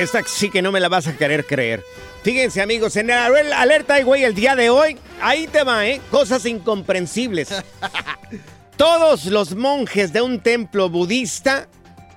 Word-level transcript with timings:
Esta 0.00 0.22
sí 0.24 0.48
que 0.48 0.62
no 0.62 0.72
me 0.72 0.80
la 0.80 0.88
vas 0.88 1.06
a 1.08 1.16
querer 1.16 1.44
creer. 1.44 1.84
Fíjense 2.22 2.62
amigos, 2.62 2.96
en 2.96 3.10
el 3.10 3.52
alerta 3.52 4.00
y 4.00 4.02
güey 4.02 4.24
el 4.24 4.34
día 4.34 4.56
de 4.56 4.70
hoy, 4.70 4.96
ahí 5.20 5.46
te 5.46 5.62
va, 5.62 5.86
¿eh? 5.86 6.00
Cosas 6.10 6.46
incomprensibles. 6.46 7.50
Todos 8.78 9.26
los 9.26 9.54
monjes 9.54 10.10
de 10.14 10.22
un 10.22 10.40
templo 10.40 10.88
budista 10.88 11.68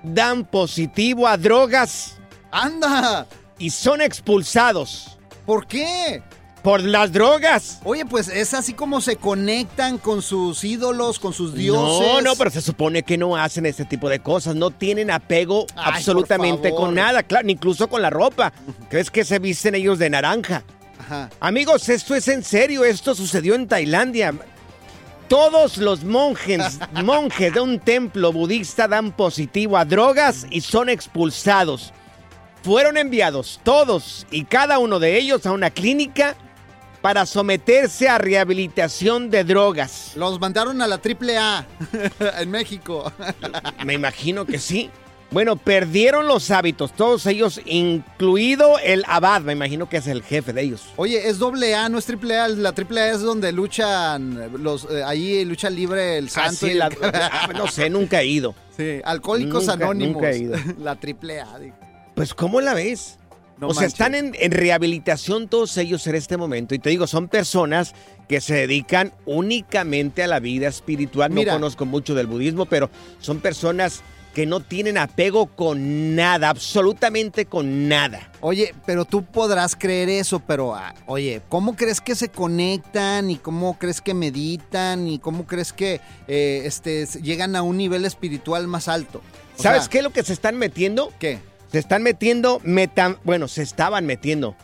dan 0.02 0.46
positivo 0.46 1.28
a 1.28 1.36
drogas 1.36 2.16
¡Anda! 2.50 3.26
y 3.58 3.68
son 3.68 4.00
expulsados 4.00 5.18
¿Por 5.44 5.66
qué? 5.66 6.22
Por 6.64 6.82
las 6.82 7.12
drogas. 7.12 7.78
Oye, 7.84 8.06
pues 8.06 8.28
es 8.28 8.54
así 8.54 8.72
como 8.72 9.02
se 9.02 9.16
conectan 9.16 9.98
con 9.98 10.22
sus 10.22 10.64
ídolos, 10.64 11.18
con 11.18 11.34
sus 11.34 11.54
dioses. 11.54 12.08
No, 12.08 12.22
no, 12.22 12.36
pero 12.36 12.48
se 12.48 12.62
supone 12.62 13.02
que 13.02 13.18
no 13.18 13.36
hacen 13.36 13.66
ese 13.66 13.84
tipo 13.84 14.08
de 14.08 14.20
cosas. 14.20 14.56
No 14.56 14.70
tienen 14.70 15.10
apego 15.10 15.66
Ay, 15.76 15.92
absolutamente 15.92 16.70
con 16.70 16.94
nada, 16.94 17.22
claro, 17.22 17.50
incluso 17.50 17.86
con 17.88 18.00
la 18.00 18.08
ropa. 18.08 18.54
¿Crees 18.88 19.10
que 19.10 19.26
se 19.26 19.38
visten 19.38 19.74
ellos 19.74 19.98
de 19.98 20.08
naranja? 20.08 20.64
Ajá. 20.98 21.28
Amigos, 21.38 21.90
esto 21.90 22.14
es 22.14 22.28
en 22.28 22.42
serio, 22.42 22.82
esto 22.82 23.14
sucedió 23.14 23.54
en 23.56 23.68
Tailandia. 23.68 24.32
Todos 25.28 25.76
los 25.76 26.02
monjes, 26.02 26.78
monjes 27.04 27.52
de 27.52 27.60
un 27.60 27.78
templo 27.78 28.32
budista 28.32 28.88
dan 28.88 29.12
positivo 29.12 29.76
a 29.76 29.84
drogas 29.84 30.46
y 30.48 30.62
son 30.62 30.88
expulsados. 30.88 31.92
Fueron 32.62 32.96
enviados 32.96 33.60
todos 33.64 34.26
y 34.30 34.44
cada 34.44 34.78
uno 34.78 34.98
de 34.98 35.18
ellos 35.18 35.44
a 35.44 35.52
una 35.52 35.68
clínica 35.68 36.34
para 37.04 37.26
someterse 37.26 38.08
a 38.08 38.16
rehabilitación 38.16 39.28
de 39.28 39.44
drogas. 39.44 40.12
Los 40.16 40.40
mandaron 40.40 40.80
a 40.80 40.86
la 40.86 40.94
AAA 40.98 41.66
en 42.40 42.50
México. 42.50 43.12
Me 43.84 43.92
imagino 43.92 44.46
que 44.46 44.58
sí. 44.58 44.88
Bueno, 45.30 45.56
perdieron 45.56 46.26
los 46.26 46.50
hábitos, 46.50 46.94
todos 46.94 47.26
ellos, 47.26 47.60
incluido 47.66 48.78
el 48.78 49.04
abad, 49.06 49.42
me 49.42 49.52
imagino 49.52 49.86
que 49.86 49.98
es 49.98 50.06
el 50.06 50.22
jefe 50.22 50.54
de 50.54 50.62
ellos. 50.62 50.84
Oye, 50.96 51.28
es 51.28 51.38
doble 51.38 51.74
A, 51.74 51.90
no 51.90 51.98
es 51.98 52.06
triple 52.06 52.38
A. 52.38 52.48
La 52.48 52.72
triple 52.72 53.02
A 53.02 53.10
es 53.10 53.20
donde 53.20 53.52
luchan 53.52 54.62
los, 54.62 54.86
eh, 54.90 55.02
ahí 55.04 55.44
lucha 55.44 55.68
libre 55.68 56.16
el 56.16 56.30
santo. 56.30 56.50
Así 56.52 56.66
y 56.68 56.70
el- 56.70 56.78
la- 56.78 56.90
ah, 57.32 57.48
no 57.54 57.66
sé, 57.68 57.90
nunca 57.90 58.22
he 58.22 58.26
ido. 58.26 58.54
Sí, 58.78 59.00
Alcohólicos 59.04 59.66
Nunca- 59.66 59.72
Anónimos. 59.84 60.14
nunca 60.14 60.30
he 60.30 60.38
ido. 60.38 60.56
La 60.78 60.96
triple 60.96 61.40
A. 61.42 61.48
Pues, 62.14 62.32
¿cómo 62.32 62.60
la 62.62 62.72
ves? 62.72 63.18
No 63.58 63.68
o 63.68 63.74
sea, 63.74 63.86
están 63.86 64.14
en, 64.14 64.34
en 64.38 64.50
rehabilitación 64.50 65.48
todos 65.48 65.76
ellos 65.76 66.06
en 66.06 66.16
este 66.16 66.36
momento. 66.36 66.74
Y 66.74 66.78
te 66.78 66.90
digo, 66.90 67.06
son 67.06 67.28
personas 67.28 67.94
que 68.28 68.40
se 68.40 68.54
dedican 68.54 69.12
únicamente 69.26 70.22
a 70.22 70.26
la 70.26 70.40
vida 70.40 70.68
espiritual. 70.68 71.30
Mira. 71.30 71.52
No 71.52 71.58
conozco 71.58 71.86
mucho 71.86 72.14
del 72.14 72.26
budismo, 72.26 72.66
pero 72.66 72.90
son 73.20 73.40
personas 73.40 74.02
que 74.34 74.46
no 74.46 74.60
tienen 74.60 74.98
apego 74.98 75.46
con 75.46 76.16
nada, 76.16 76.48
absolutamente 76.50 77.46
con 77.46 77.88
nada. 77.88 78.32
Oye, 78.40 78.74
pero 78.84 79.04
tú 79.04 79.24
podrás 79.24 79.76
creer 79.76 80.08
eso, 80.08 80.40
pero 80.40 80.74
ah, 80.74 80.92
oye, 81.06 81.40
¿cómo 81.48 81.76
crees 81.76 82.00
que 82.00 82.16
se 82.16 82.28
conectan 82.28 83.30
y 83.30 83.36
cómo 83.36 83.78
crees 83.78 84.00
que 84.00 84.12
meditan 84.12 85.06
y 85.06 85.20
cómo 85.20 85.46
crees 85.46 85.72
que 85.72 86.00
eh, 86.26 86.62
este, 86.64 87.06
llegan 87.22 87.54
a 87.54 87.62
un 87.62 87.76
nivel 87.76 88.04
espiritual 88.04 88.66
más 88.66 88.88
alto? 88.88 89.22
O 89.56 89.62
¿Sabes 89.62 89.84
sea, 89.84 89.90
qué 89.90 89.98
es 89.98 90.04
lo 90.04 90.10
que 90.10 90.24
se 90.24 90.32
están 90.32 90.56
metiendo? 90.56 91.12
¿Qué? 91.20 91.38
Se 91.74 91.80
están 91.80 92.04
metiendo 92.04 92.60
metan... 92.62 93.18
Bueno, 93.24 93.48
se 93.48 93.60
estaban 93.60 94.06
metiendo. 94.06 94.54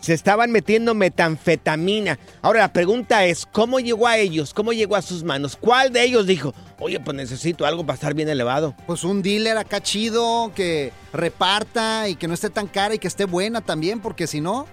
Se 0.00 0.12
estaban 0.12 0.52
metiendo 0.52 0.94
metanfetamina. 0.94 2.18
Ahora 2.42 2.60
la 2.60 2.74
pregunta 2.74 3.24
es, 3.24 3.46
¿cómo 3.46 3.80
llegó 3.80 4.06
a 4.06 4.18
ellos? 4.18 4.52
¿Cómo 4.52 4.74
llegó 4.74 4.94
a 4.94 5.00
sus 5.00 5.24
manos? 5.24 5.56
¿Cuál 5.56 5.94
de 5.94 6.04
ellos 6.04 6.26
dijo, 6.26 6.52
oye, 6.78 7.00
pues 7.00 7.16
necesito 7.16 7.64
algo 7.64 7.86
para 7.86 7.94
estar 7.94 8.12
bien 8.12 8.28
elevado? 8.28 8.74
Pues 8.86 9.02
un 9.02 9.22
dealer 9.22 9.56
acá 9.56 9.80
chido 9.80 10.52
que 10.54 10.92
reparta 11.14 12.06
y 12.06 12.16
que 12.16 12.28
no 12.28 12.34
esté 12.34 12.50
tan 12.50 12.66
cara 12.66 12.94
y 12.94 12.98
que 12.98 13.08
esté 13.08 13.24
buena 13.24 13.62
también, 13.62 14.00
porque 14.00 14.26
si 14.26 14.42
no, 14.42 14.66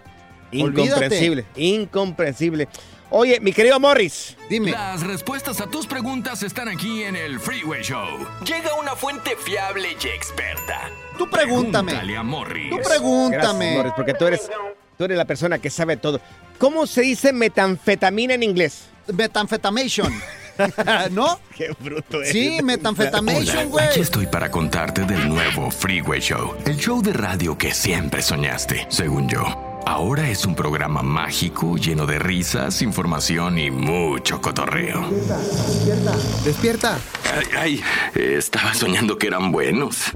Incomprensible, 0.51 1.45
incomprensible. 1.55 2.67
Oye, 3.11 3.39
mi 3.39 3.53
querido 3.53 3.79
Morris, 3.79 4.35
dime. 4.49 4.71
Las 4.71 5.01
respuestas 5.05 5.61
a 5.61 5.67
tus 5.67 5.85
preguntas 5.85 6.41
están 6.43 6.67
aquí 6.67 7.03
en 7.03 7.15
el 7.15 7.39
Freeway 7.39 7.83
Show. 7.83 8.27
Llega 8.45 8.73
una 8.79 8.95
fuente 8.95 9.35
fiable 9.37 9.89
y 9.91 10.07
experta. 10.07 10.89
Tú 11.17 11.29
pregúntame. 11.29 11.91
Pregúntale 11.91 12.17
a 12.17 12.23
Morris. 12.23 12.69
Tú 12.69 12.75
Gracias, 12.77 12.97
pregúntame. 12.97 13.77
Morris, 13.77 13.93
porque 13.95 14.13
tú 14.15 14.25
eres, 14.25 14.49
tú 14.97 15.03
eres 15.05 15.17
la 15.17 15.25
persona 15.25 15.59
que 15.59 15.69
sabe 15.69 15.97
todo. 15.97 16.19
¿Cómo 16.57 16.87
se 16.87 17.01
dice 17.01 17.31
metanfetamina 17.31 18.33
en 18.33 18.43
inglés? 18.43 18.85
Metanfetamation. 19.13 20.11
¿No? 21.11 21.39
Qué 21.55 21.75
bruto 21.79 22.21
eres. 22.21 22.31
Sí, 22.31 22.59
metanfetamation, 22.63 23.69
güey. 23.69 23.85
aquí 23.85 23.99
estoy 23.99 24.25
para 24.25 24.49
contarte 24.49 25.03
del 25.03 25.29
nuevo 25.29 25.69
Freeway 25.69 26.21
Show, 26.21 26.55
el 26.65 26.77
show 26.77 27.01
de 27.01 27.13
radio 27.13 27.57
que 27.57 27.73
siempre 27.73 28.21
soñaste, 28.21 28.87
según 28.89 29.29
yo. 29.29 29.74
Ahora 29.85 30.29
es 30.29 30.45
un 30.45 30.55
programa 30.55 31.03
mágico 31.03 31.77
lleno 31.77 32.07
de 32.07 32.17
risas, 32.17 32.81
información 32.81 33.59
y 33.59 33.69
mucho 33.69 34.41
cotorreo. 34.41 35.07
Despierta. 36.43 36.97
Ay, 37.35 37.45
ay, 37.55 37.83
estaba 38.15 38.73
soñando 38.73 39.17
que 39.17 39.27
eran 39.27 39.51
buenos. 39.51 40.11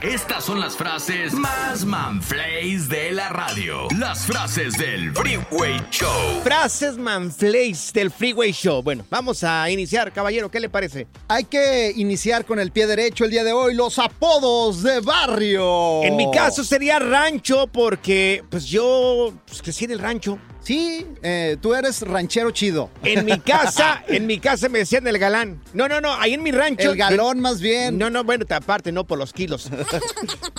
Estas 0.00 0.44
son 0.44 0.60
las 0.60 0.76
frases 0.76 1.32
más 1.32 1.84
manflays 1.84 2.88
de 2.88 3.10
la 3.10 3.30
radio. 3.30 3.88
Las 3.98 4.26
frases 4.26 4.78
del 4.78 5.12
Freeway 5.12 5.80
Show. 5.90 6.40
Frases 6.44 6.96
manflays 6.96 7.92
del 7.92 8.12
Freeway 8.12 8.52
Show. 8.52 8.80
Bueno, 8.80 9.04
vamos 9.10 9.42
a 9.42 9.68
iniciar, 9.68 10.12
caballero. 10.12 10.52
¿Qué 10.52 10.60
le 10.60 10.68
parece? 10.68 11.08
Hay 11.26 11.46
que 11.46 11.92
iniciar 11.96 12.44
con 12.44 12.60
el 12.60 12.70
pie 12.70 12.86
derecho 12.86 13.24
el 13.24 13.32
día 13.32 13.42
de 13.42 13.52
hoy, 13.52 13.74
los 13.74 13.98
apodos 13.98 14.84
de 14.84 15.00
barrio. 15.00 16.04
En 16.04 16.14
mi 16.14 16.30
caso 16.30 16.62
sería 16.62 17.00
rancho 17.00 17.66
porque 17.66 18.44
pues 18.48 18.66
yo 18.66 19.32
pues, 19.48 19.60
crecí 19.62 19.86
en 19.86 19.90
el 19.90 19.98
rancho. 19.98 20.38
Sí, 20.62 21.06
eh, 21.22 21.56
tú 21.60 21.74
eres 21.74 22.02
ranchero 22.02 22.50
chido. 22.50 22.90
En 23.02 23.24
mi 23.24 23.38
casa, 23.40 24.04
en 24.08 24.26
mi 24.26 24.38
casa 24.38 24.68
me 24.68 24.80
decían 24.80 25.06
el 25.06 25.18
galán. 25.18 25.62
No, 25.72 25.88
no, 25.88 26.00
no, 26.00 26.12
ahí 26.14 26.34
en 26.34 26.42
mi 26.42 26.50
rancho. 26.50 26.90
El 26.90 26.98
galón 26.98 27.40
más 27.40 27.60
bien. 27.60 27.96
No, 27.98 28.10
no, 28.10 28.24
bueno, 28.24 28.44
aparte, 28.50 28.92
no 28.92 29.04
por 29.04 29.18
los 29.18 29.32
kilos. 29.32 29.70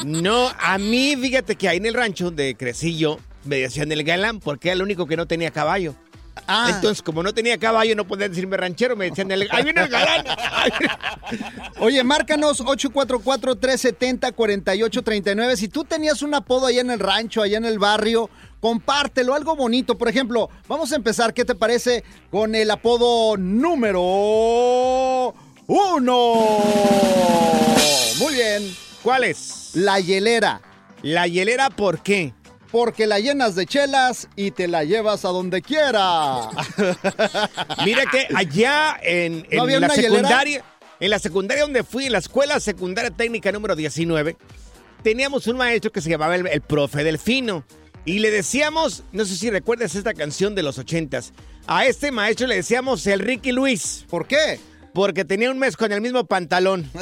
No, 0.06 0.52
a 0.60 0.78
mí, 0.78 1.16
fíjate 1.16 1.56
que 1.56 1.70
ahí 1.70 1.78
en 1.78 1.86
el 1.86 1.94
rancho 1.94 2.26
donde 2.26 2.56
crecí 2.56 2.98
yo, 2.98 3.20
me 3.46 3.58
decían 3.58 3.92
el 3.92 4.04
galán 4.04 4.40
porque 4.40 4.70
era 4.70 4.76
el 4.76 4.82
único 4.82 5.06
que 5.06 5.18
no 5.18 5.28
tenía 5.28 5.52
caballo. 5.52 5.96
Ah, 6.48 6.72
Entonces, 6.76 7.02
como 7.02 7.24
no 7.24 7.34
tenía 7.34 7.58
caballo, 7.58 7.96
no 7.96 8.06
podían 8.08 8.30
decirme 8.32 8.58
ranchero, 8.58 8.96
me 8.96 9.10
decían 9.10 9.32
el 9.32 9.48
¡Ahí 9.52 9.64
viene 9.64 9.82
el 9.82 9.90
galán! 9.90 10.26
Oye, 11.80 12.04
márcanos 12.04 12.64
844-370-4839. 12.64 15.56
Si 15.56 15.68
tú 15.68 15.84
tenías 15.84 16.22
un 16.22 16.34
apodo 16.34 16.68
allá 16.68 16.82
en 16.82 16.92
el 16.92 17.00
rancho, 17.00 17.42
allá 17.42 17.58
en 17.58 17.66
el 17.66 17.80
barrio, 17.80 18.30
compártelo, 18.60 19.36
algo 19.36 19.56
bonito. 19.56 19.98
Por 19.98 20.10
ejemplo, 20.10 20.50
vamos 20.68 20.92
a 20.92 20.96
empezar, 20.96 21.34
¿qué 21.34 21.46
te 21.46 21.56
parece? 21.56 22.04
Con 22.32 22.56
el 22.56 22.70
apodo 22.72 23.38
número 23.38 24.02
uno. 25.68 26.60
Muy 28.20 28.34
bien. 28.34 28.76
¿Cuál 29.04 29.24
es? 29.24 29.72
La 29.76 30.00
hielera. 30.00 30.62
La 31.02 31.28
hielera, 31.28 31.70
¿por 31.70 32.04
qué? 32.04 32.34
Porque 32.72 33.08
la 33.08 33.20
llenas 33.20 33.56
de 33.56 33.66
chelas 33.66 34.28
y 34.36 34.52
te 34.52 34.68
la 34.68 34.84
llevas 34.84 35.26
a 35.26 35.30
donde 35.30 35.62
quiera. 35.62 36.50
Mira 37.86 38.04
que 38.12 38.28
allá 38.36 39.00
en, 39.02 39.48
en 39.50 39.58
¿No 39.58 39.64
había 39.64 39.80
la 39.80 39.88
hielera? 39.88 40.14
secundaria, 40.14 40.64
en 41.00 41.10
la 41.10 41.20
secundaria 41.20 41.64
donde 41.64 41.84
fui, 41.84 42.06
en 42.06 42.12
la 42.12 42.20
escuela 42.20 42.60
secundaria 42.60 43.10
técnica 43.10 43.52
número 43.52 43.76
19, 43.76 44.38
teníamos 45.02 45.48
un 45.48 45.58
maestro 45.58 45.92
que 45.92 46.02
se 46.02 46.10
llamaba 46.12 46.36
el, 46.36 46.46
el 46.48 46.62
profe 46.62 47.04
Delfino. 47.04 47.64
Y 48.06 48.20
le 48.20 48.32
decíamos, 48.32 49.04
no 49.12 49.26
sé 49.26 49.36
si 49.36 49.50
recuerdas 49.50 49.96
esta 49.96 50.14
canción 50.14 50.56
de 50.56 50.64
los 50.64 50.78
ochentas, 50.78 51.34
a 51.68 51.86
este 51.86 52.12
maestro 52.12 52.48
le 52.48 52.56
decíamos 52.56 53.06
el 53.08 53.20
Ricky 53.20 53.52
Luis. 53.52 54.06
¿Por 54.10 54.28
qué? 54.28 54.60
Porque 54.94 55.26
tenía 55.26 55.52
un 55.52 55.60
mes 55.60 55.76
con 55.76 55.92
el 55.92 56.02
mismo 56.02 56.24
pantalón. 56.26 56.90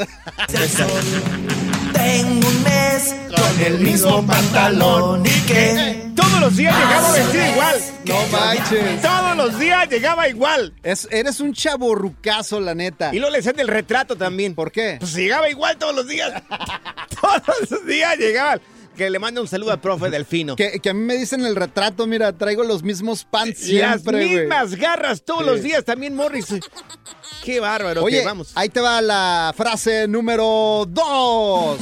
Tengo 2.07 2.47
un 2.47 2.63
mes 2.63 3.15
con 3.35 3.65
el 3.65 3.79
mismo 3.79 4.25
pantalón 4.25 5.25
y 5.25 5.41
que 5.41 6.09
Todos 6.15 6.39
los 6.39 6.55
días 6.55 6.73
llegaba 6.73 7.11
vestido 7.11 7.45
igual. 7.51 7.81
No 8.05 8.27
manches. 8.31 9.01
Todos 9.01 9.35
los 9.35 9.59
días 9.59 9.89
llegaba 9.89 10.29
igual. 10.29 10.73
Es, 10.83 11.05
eres 11.11 11.41
un 11.41 11.51
chaborrucazo, 11.53 12.61
la 12.61 12.73
neta. 12.73 13.09
Y 13.13 13.17
luego 13.17 13.31
le 13.31 13.39
decían 13.39 13.59
el 13.59 13.67
retrato 13.67 14.15
también. 14.15 14.55
¿Por 14.55 14.71
qué? 14.71 14.95
Pues 15.01 15.13
llegaba 15.15 15.49
igual 15.49 15.75
todos 15.77 15.93
los 15.93 16.07
días. 16.07 16.31
todos 17.21 17.69
los 17.69 17.85
días 17.85 18.17
llegaban. 18.17 18.61
Que 18.97 19.09
le 19.11 19.19
mando 19.19 19.41
un 19.41 19.47
saludo 19.47 19.71
al 19.71 19.79
profe 19.79 20.09
Delfino. 20.09 20.55
Que, 20.55 20.79
que 20.79 20.89
a 20.89 20.93
mí 20.93 21.01
me 21.01 21.15
dicen 21.15 21.45
el 21.45 21.55
retrato, 21.55 22.07
mira, 22.07 22.33
traigo 22.33 22.63
los 22.63 22.81
mismos 22.83 23.23
pants 23.25 23.59
Las 23.59 24.01
siempre, 24.01 24.25
güey. 24.25 24.39
mismas 24.39 24.75
garras 24.75 25.23
todos 25.23 25.41
Sí. 25.41 25.45
los 25.45 25.61
días 25.63 25.85
también, 25.85 26.15
Morris. 26.15 26.47
Qué 27.43 27.59
bárbaro. 27.59 28.03
Oye, 28.03 28.25
vamos. 28.25 28.51
ahí 28.55 28.69
te 28.69 28.81
va 28.81 28.99
la 29.01 29.53
frase 29.55 30.07
número 30.07 30.85
dos. 30.89 31.79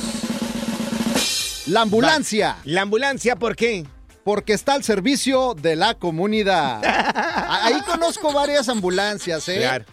La 1.68 1.82
ambulancia, 1.82 2.58
La 2.66 2.82
ambulancia, 2.82 3.36
¿por 3.38 3.56
qué? 3.56 3.86
porque 4.24 4.54
está 4.54 4.74
al 4.74 4.84
servicio 4.84 5.54
de 5.54 5.76
la 5.76 5.94
comunidad. 5.94 6.82
Ahí 6.84 7.80
conozco 7.86 8.34
varias 8.34 8.68
ambulancias, 8.70 9.48
¿eh? 9.50 9.58
Claro. 9.60 9.86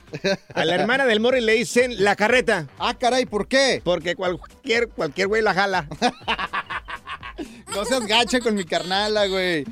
A 0.55 0.65
la 0.65 0.75
hermana 0.75 1.05
del 1.05 1.21
Morris 1.21 1.43
le 1.45 1.53
dicen 1.53 2.03
la 2.03 2.17
carreta. 2.17 2.67
Ah, 2.79 2.95
caray, 2.99 3.27
¿por 3.27 3.47
qué? 3.47 3.83
Porque 3.85 4.15
cualquier, 4.17 4.89
cualquier 4.89 5.29
güey 5.29 5.43
la 5.43 5.53
jala. 5.53 5.87
No 7.75 7.85
seas 7.85 8.07
gacha 8.07 8.41
con 8.41 8.55
mi 8.55 8.65
carnala, 8.65 9.27
güey. 9.27 9.65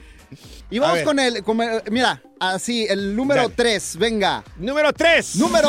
Y 0.70 0.78
vamos 0.78 1.00
con 1.02 1.18
el, 1.18 1.42
con 1.42 1.60
el- 1.60 1.82
mira, 1.90 2.22
así, 2.38 2.86
el 2.88 3.16
número 3.16 3.42
Dale. 3.42 3.54
tres, 3.56 3.96
venga. 3.98 4.44
Número 4.56 4.92
3. 4.92 5.36
Número 5.36 5.68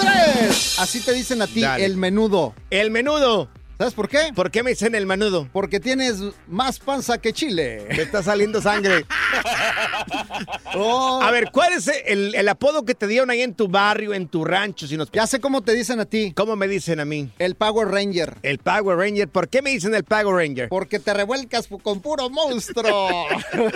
tres. 0.00 0.78
Así 0.78 1.00
te 1.00 1.12
dicen 1.12 1.42
a 1.42 1.46
ti, 1.48 1.60
Dale. 1.62 1.84
el 1.84 1.96
menudo. 1.96 2.54
El 2.70 2.90
menudo. 2.92 3.48
¿Sabes 3.78 3.94
por 3.94 4.08
qué? 4.08 4.32
¿Por 4.34 4.50
qué 4.50 4.64
me 4.64 4.70
dicen 4.70 4.96
el 4.96 5.06
menudo? 5.06 5.48
Porque 5.52 5.78
tienes 5.78 6.20
más 6.48 6.80
panza 6.80 7.18
que 7.18 7.32
chile. 7.32 7.86
Me 7.88 8.02
está 8.02 8.22
saliendo 8.22 8.60
sangre. 8.60 9.06
Oh, 10.74 11.20
A 11.22 11.30
ver, 11.30 11.50
¿cuál 11.50 11.72
es 11.72 11.90
el, 12.06 12.34
el 12.34 12.48
apodo 12.48 12.84
que 12.84 12.94
te 12.94 13.06
dieron 13.06 13.30
ahí 13.30 13.40
en 13.42 13.54
tu 13.54 13.68
barrio, 13.68 14.14
en 14.14 14.28
tu 14.28 14.44
rancho? 14.44 14.86
Si 14.86 14.96
nos... 14.96 15.10
ya 15.10 15.26
sé 15.26 15.40
cómo 15.40 15.62
te 15.62 15.72
dicen 15.72 15.98
a 15.98 16.04
ti. 16.04 16.32
¿Cómo 16.36 16.54
me 16.56 16.68
dicen 16.68 17.00
a 17.00 17.04
mí? 17.04 17.30
El 17.38 17.56
Power 17.56 17.88
Ranger. 17.88 18.36
El 18.42 18.58
Power 18.58 18.96
Ranger. 18.96 19.28
¿Por 19.28 19.48
qué 19.48 19.60
me 19.60 19.70
dicen 19.70 19.94
el 19.94 20.04
Power 20.04 20.34
Ranger? 20.36 20.68
Porque 20.68 20.98
te 21.00 21.12
revuelcas 21.14 21.68
con 21.82 22.00
puro 22.00 22.30
monstruo. 22.30 23.26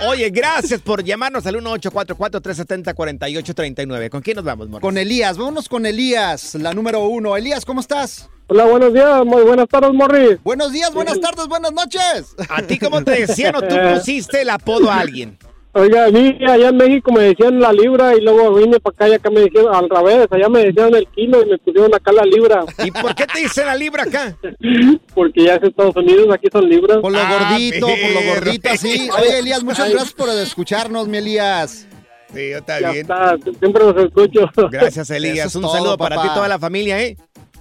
Oye, 0.06 0.30
gracias 0.30 0.80
por 0.80 1.02
llamarnos 1.04 1.46
al 1.46 1.54
1844-370-4839. 1.56 4.08
¿Con 4.10 4.22
quién 4.22 4.36
nos 4.36 4.44
vamos, 4.44 4.68
Morris? 4.68 4.82
con 4.82 4.98
Elías. 4.98 5.38
Vámonos 5.38 5.68
con 5.68 5.86
Elías, 5.86 6.54
la 6.56 6.74
número 6.74 7.06
uno. 7.06 7.36
Elías, 7.36 7.64
¿cómo 7.64 7.80
estás? 7.80 8.28
Hola, 8.46 8.64
buenos 8.64 8.92
días, 8.92 9.24
muy 9.24 9.42
buenas 9.42 9.66
tardes, 9.68 9.92
Morris. 9.94 10.38
Buenos 10.44 10.70
días, 10.72 10.92
buenas 10.92 11.18
tardes, 11.20 11.46
buenas 11.48 11.72
noches. 11.72 12.34
¿A 12.50 12.60
ti 12.62 12.78
cómo 12.78 13.02
te 13.02 13.26
decían 13.26 13.56
o 13.56 13.62
tú 13.62 13.74
pusiste 13.94 14.42
el 14.42 14.50
apodo 14.50 14.90
a 14.90 14.98
alguien? 15.00 15.38
Oiga, 15.76 16.04
a 16.06 16.10
mí 16.10 16.38
allá 16.46 16.68
en 16.68 16.76
México 16.76 17.10
me 17.12 17.22
decían 17.24 17.58
la 17.58 17.72
libra 17.72 18.14
y 18.16 18.20
luego 18.20 18.54
vine 18.54 18.78
para 18.78 18.94
acá 18.94 19.08
y 19.08 19.12
acá 19.14 19.28
me 19.30 19.40
decían 19.40 19.66
al 19.72 19.88
revés, 19.90 20.28
allá 20.30 20.48
me 20.48 20.64
decían 20.66 20.94
el 20.94 21.06
kilo 21.08 21.42
y 21.42 21.50
me 21.50 21.58
pusieron 21.58 21.92
acá 21.92 22.12
la 22.12 22.22
libra, 22.22 22.64
¿Y 22.84 22.90
por 22.92 23.14
qué 23.14 23.26
te 23.26 23.40
dicen 23.40 23.66
la 23.66 23.74
libra 23.74 24.04
acá? 24.04 24.36
porque 25.14 25.44
ya 25.44 25.54
es 25.56 25.64
Estados 25.64 25.96
Unidos, 25.96 26.28
aquí 26.32 26.46
son 26.52 26.68
libras. 26.68 26.98
Por 26.98 27.10
lo 27.12 27.18
Ah, 27.18 27.48
gordito, 27.50 27.86
por 27.88 28.10
lo 28.22 28.34
gordito, 28.34 28.68
así. 28.70 29.08
Oye, 29.20 29.38
Elías, 29.40 29.64
muchas 29.64 29.90
gracias 29.90 30.12
por 30.12 30.28
escucharnos, 30.28 31.08
mi 31.08 31.18
Elías. 31.18 31.88
Sí, 32.32 32.50
yo 32.50 32.58
está 32.58 32.80
Ya 32.80 32.90
bien. 32.90 33.02
está, 33.02 33.36
siempre 33.58 33.84
los 33.84 33.96
escucho. 34.04 34.50
Gracias, 34.70 35.10
Elías. 35.10 35.46
Es 35.46 35.56
Un 35.56 35.62
todo, 35.62 35.72
saludo 35.72 35.96
para 35.98 36.20
ti 36.22 36.28
y 36.30 36.34
toda 36.34 36.48
la 36.48 36.58
familia, 36.58 37.00
¿eh? 37.02 37.16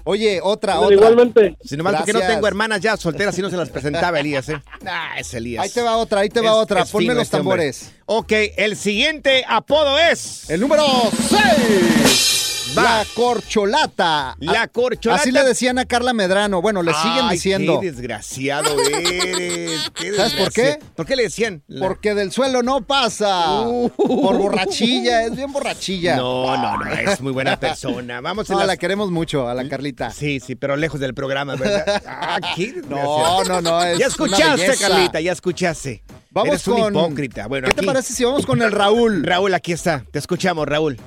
Oye, 0.05 0.39
otra, 0.43 0.79
otra. 0.79 0.93
Igualmente. 0.95 1.55
Si 1.63 1.77
nomás 1.77 1.95
porque 1.95 2.13
no 2.13 2.19
tengo 2.19 2.45
hermanas 2.47 2.81
ya 2.81 2.97
solteras, 2.97 3.33
si 3.35 3.41
no 3.41 3.49
se 3.49 3.55
las 3.57 3.69
presentaba 3.69 4.19
Elías, 4.19 4.49
¿eh? 4.49 4.61
Ah, 4.85 5.13
es 5.17 5.33
Elías. 5.33 5.63
Ahí 5.63 5.69
te 5.69 5.81
va 5.81 5.95
otra, 5.97 6.21
ahí 6.21 6.29
te 6.29 6.41
va 6.41 6.49
Es- 6.51 6.55
otra. 6.57 6.81
es 6.81 6.91
Ponme 6.91 7.03
fino 7.03 7.13
los 7.13 7.23
este 7.23 7.37
hombre. 7.37 7.51
tambores. 7.51 7.91
Ok, 8.05 8.31
el 8.57 8.75
siguiente 8.75 9.45
apodo 9.47 9.97
es... 9.97 10.49
El 10.49 10.59
número 10.59 10.83
6. 11.29 12.42
Va. 12.77 12.83
La 12.99 13.05
corcholata. 13.15 14.35
La 14.39 14.67
corcholata. 14.67 15.21
Así 15.21 15.31
le 15.31 15.43
decían 15.43 15.77
a 15.79 15.85
Carla 15.85 16.13
Medrano. 16.13 16.61
Bueno, 16.61 16.81
le 16.81 16.93
siguen 16.93 17.29
diciendo. 17.29 17.79
qué 17.79 17.91
desgraciado 17.91 18.75
eres. 18.81 19.91
qué 19.95 20.13
¿Sabes 20.15 20.33
por 20.33 20.51
qué? 20.51 20.79
¿Por 20.95 21.05
qué 21.05 21.15
le 21.15 21.23
decían? 21.23 21.63
La- 21.67 21.87
Porque 21.87 22.13
del 22.15 22.31
suelo 22.31 22.63
no 22.63 22.81
pasa. 22.81 23.61
Uh. 23.61 23.89
Por 23.89 24.37
borrachilla, 24.37 25.23
es 25.23 25.35
bien 25.35 25.51
borrachilla. 25.51 26.15
No, 26.15 26.57
no, 26.57 26.77
no, 26.77 26.91
es 26.93 27.21
muy 27.21 27.31
buena 27.31 27.59
persona. 27.59 28.21
Vamos 28.21 28.49
a 28.49 28.53
No, 28.53 28.59
las- 28.59 28.67
la 28.67 28.77
queremos 28.77 29.11
mucho, 29.11 29.47
a 29.47 29.53
la 29.53 29.67
Carlita. 29.67 30.11
Sí, 30.11 30.39
sí, 30.39 30.55
pero 30.55 30.75
lejos 30.75 30.99
del 30.99 31.13
programa, 31.13 31.55
¿verdad? 31.55 32.01
Ah, 32.07 32.39
qué 32.55 32.81
No, 32.87 33.43
no, 33.43 33.61
no. 33.61 33.83
Es 33.83 33.99
Ya 33.99 34.07
escuchaste. 34.07 34.75
Carlita, 34.79 35.19
ya 35.19 35.31
escuchaste. 35.31 36.03
Vamos 36.33 36.49
Eres 36.49 36.67
un 36.67 36.81
con. 36.81 36.95
hipócrita. 36.95 37.47
Bueno, 37.47 37.67
¿Qué 37.67 37.73
te 37.75 37.83
parece 37.83 38.11
si 38.13 38.25
vamos 38.25 38.43
con 38.45 38.61
el 38.63 38.71
Raúl? 38.71 39.23
Raúl, 39.23 39.53
aquí 39.53 39.71
está. 39.71 40.03
Te 40.11 40.17
escuchamos, 40.17 40.65
Raúl. 40.67 40.97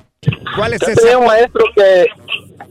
¿Cuál 0.55 0.73
es 0.73 0.79
Yo 0.81 0.87
ese? 0.87 1.01
tenía 1.01 1.17
un 1.17 1.25
maestro 1.27 1.65
que, 1.75 2.05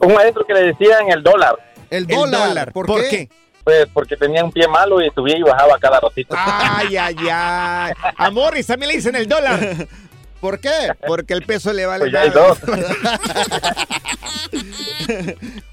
un 0.00 0.14
maestro 0.14 0.44
que 0.46 0.54
le 0.54 0.60
decían 0.68 1.10
el 1.10 1.22
dólar, 1.22 1.54
El 1.90 2.04
El 2.10 2.16
dólar. 2.16 2.48
dólar. 2.48 2.72
¿Por, 2.72 2.86
¿Por 2.86 3.02
qué? 3.02 3.08
qué? 3.10 3.28
pues 3.62 3.86
porque 3.92 4.16
tenía 4.16 4.42
un 4.44 4.52
pie 4.52 4.66
malo 4.68 5.02
y 5.02 5.10
subía 5.10 5.36
y 5.36 5.42
bajaba 5.42 5.76
cada 5.78 5.98
ratito. 6.00 6.34
Ay, 6.38 6.96
ay, 6.96 7.16
ay. 7.30 7.92
A 8.16 8.30
Morris 8.30 8.66
también 8.68 8.88
le 8.90 8.96
dicen 8.96 9.16
el 9.16 9.28
dólar. 9.28 9.58
¿Por 10.40 10.60
qué? 10.60 10.92
Porque 11.06 11.34
el 11.34 11.42
peso 11.42 11.72
le 11.72 11.84
vale 11.84 12.04
Pues 12.04 12.12
ya 12.12 12.20
hay 12.20 12.30
dos. 12.30 12.58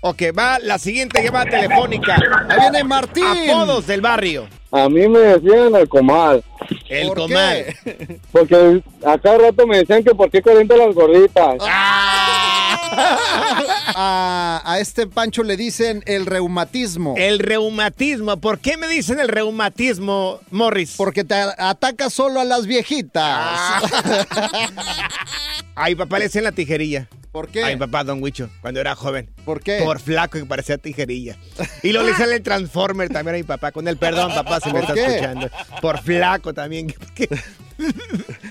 ok, 0.01 0.21
va 0.37 0.59
la 0.59 0.77
siguiente 0.79 1.23
llamada 1.23 1.45
telefónica. 1.45 2.15
Ahí 2.49 2.59
viene 2.59 2.83
Martín. 2.83 3.23
Apodos 3.25 3.87
del 3.87 4.01
barrio. 4.01 4.47
A 4.71 4.89
mí 4.89 5.07
me 5.07 5.19
decían 5.19 5.75
el 5.75 5.87
comal. 5.87 6.43
El 6.89 7.07
¿Por 7.07 7.17
comal. 7.17 7.65
qué? 7.83 8.19
Porque 8.31 8.83
a 9.05 9.17
cada 9.17 9.37
rato 9.37 9.65
me 9.67 9.77
decían 9.77 10.03
que 10.03 10.13
por 10.13 10.29
qué 10.29 10.41
caliento 10.41 10.75
las 10.75 10.93
gorditas. 10.93 11.55
A, 13.95 14.61
a 14.65 14.79
este 14.79 15.07
Pancho 15.07 15.43
le 15.43 15.55
dicen 15.57 16.03
el 16.05 16.25
reumatismo. 16.25 17.15
El 17.17 17.39
reumatismo. 17.39 18.37
¿Por 18.37 18.59
qué 18.59 18.77
me 18.77 18.87
dicen 18.87 19.19
el 19.19 19.27
reumatismo, 19.27 20.39
Morris? 20.51 20.95
Porque 20.97 21.23
te 21.23 21.35
ataca 21.35 22.09
solo 22.09 22.39
a 22.39 22.43
las 22.43 22.65
viejitas. 22.65 23.83
Ay, 25.75 25.95
papá 25.95 26.17
le 26.19 26.25
decían 26.25 26.43
la 26.43 26.51
tijerilla. 26.51 27.07
¿Por 27.33 27.49
qué? 27.49 27.63
Ay, 27.63 27.75
papá, 27.77 28.03
Don 28.03 28.21
Huicho, 28.21 28.47
cuando 28.61 28.79
era 28.79 28.93
joven. 28.95 29.27
¿Por 29.43 29.59
qué? 29.61 29.81
Por 29.83 29.99
flaco 29.99 30.37
que 30.37 30.45
parecía 30.45 30.77
tijerilla. 30.77 31.35
Y 31.81 31.91
lo 31.91 32.03
le 32.03 32.09
decían 32.11 32.31
el 32.31 32.43
Transformer 32.43 33.09
también 33.09 33.33
a 33.33 33.37
mi 33.39 33.43
papá. 33.43 33.71
Con 33.71 33.87
el 33.87 33.97
perdón, 33.97 34.31
papá, 34.35 34.59
si 34.59 34.67
me 34.71 34.73
¿Por 34.73 34.81
está 34.83 34.93
qué? 34.93 35.05
escuchando. 35.07 35.49
Por 35.81 35.99
flaco 36.03 36.53
también. 36.53 36.93
¿Qué- 37.15 37.27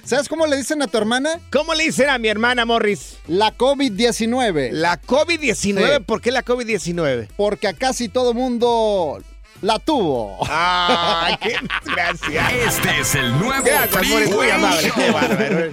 ¿Sabes 0.05 0.29
cómo 0.29 0.49
le 0.49 0.57
dicen 0.57 0.83
a 0.83 0.89
tu 0.89 0.99
hermana? 0.99 1.39
¿Cómo 1.53 1.75
le 1.75 1.85
dicen 1.85 2.11
a 2.11 2.19
mi 2.19 2.27
hermana. 2.27 2.65
Morris? 2.67 3.19
La 3.29 3.57
COVID-19. 3.57 4.71
La 4.73 5.01
COVID-19. 5.01 5.97
Sí. 5.99 6.03
¿Por 6.05 6.21
qué 6.21 6.33
la 6.33 6.45
COVID-19? 6.45 7.29
Porque 7.37 7.69
a 7.69 7.75
casi 7.75 8.09
todo 8.09 8.35
mundo 8.35 9.23
la 9.61 9.79
tuvo. 9.79 10.39
¡Ay, 10.51 11.37
qué 11.41 11.55
gracias! 11.85 12.53
Este 12.67 12.99
es 13.01 13.15
el 13.15 13.31
nuevo 13.39 13.65
Gracias, 13.65 14.09
Morris, 14.09 14.31
muy 14.35 14.51
amable. 14.51 14.93
Qué 14.93 15.11
bárbaro. 15.12 15.71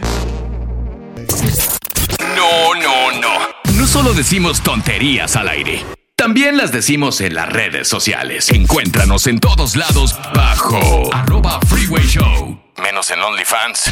No, 2.40 2.74
no, 2.74 3.12
no. 3.20 3.74
No 3.74 3.86
solo 3.86 4.14
decimos 4.14 4.62
tonterías 4.62 5.36
al 5.36 5.50
aire. 5.50 5.86
También 6.16 6.56
las 6.56 6.72
decimos 6.72 7.20
en 7.20 7.34
las 7.34 7.50
redes 7.50 7.90
sociales. 7.90 8.50
Encuéntranos 8.50 9.28
en 9.28 9.42
todos 9.42 9.76
lados 9.76 10.16
bajo 10.34 11.14
arroba 11.14 11.60
Freeway 11.68 12.08
Show. 12.08 12.58
Menos 12.78 13.12
en 13.12 13.20
OnlyFans. 13.22 13.92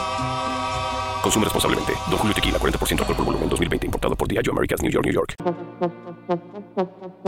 Consume 1.21 1.45
responsablemente. 1.45 1.93
Don 2.09 2.17
Julio 2.17 2.33
Tequila, 2.33 2.57
40% 2.57 2.99
alcohol 2.99 3.15
por 3.15 3.25
volumen, 3.25 3.49
2020. 3.49 3.85
Importado 3.85 4.15
por 4.15 4.27
Diageo 4.27 4.53
Americas, 4.53 4.81
New 4.81 4.91
York, 4.91 5.05
New 5.05 5.13
York. 5.13 5.35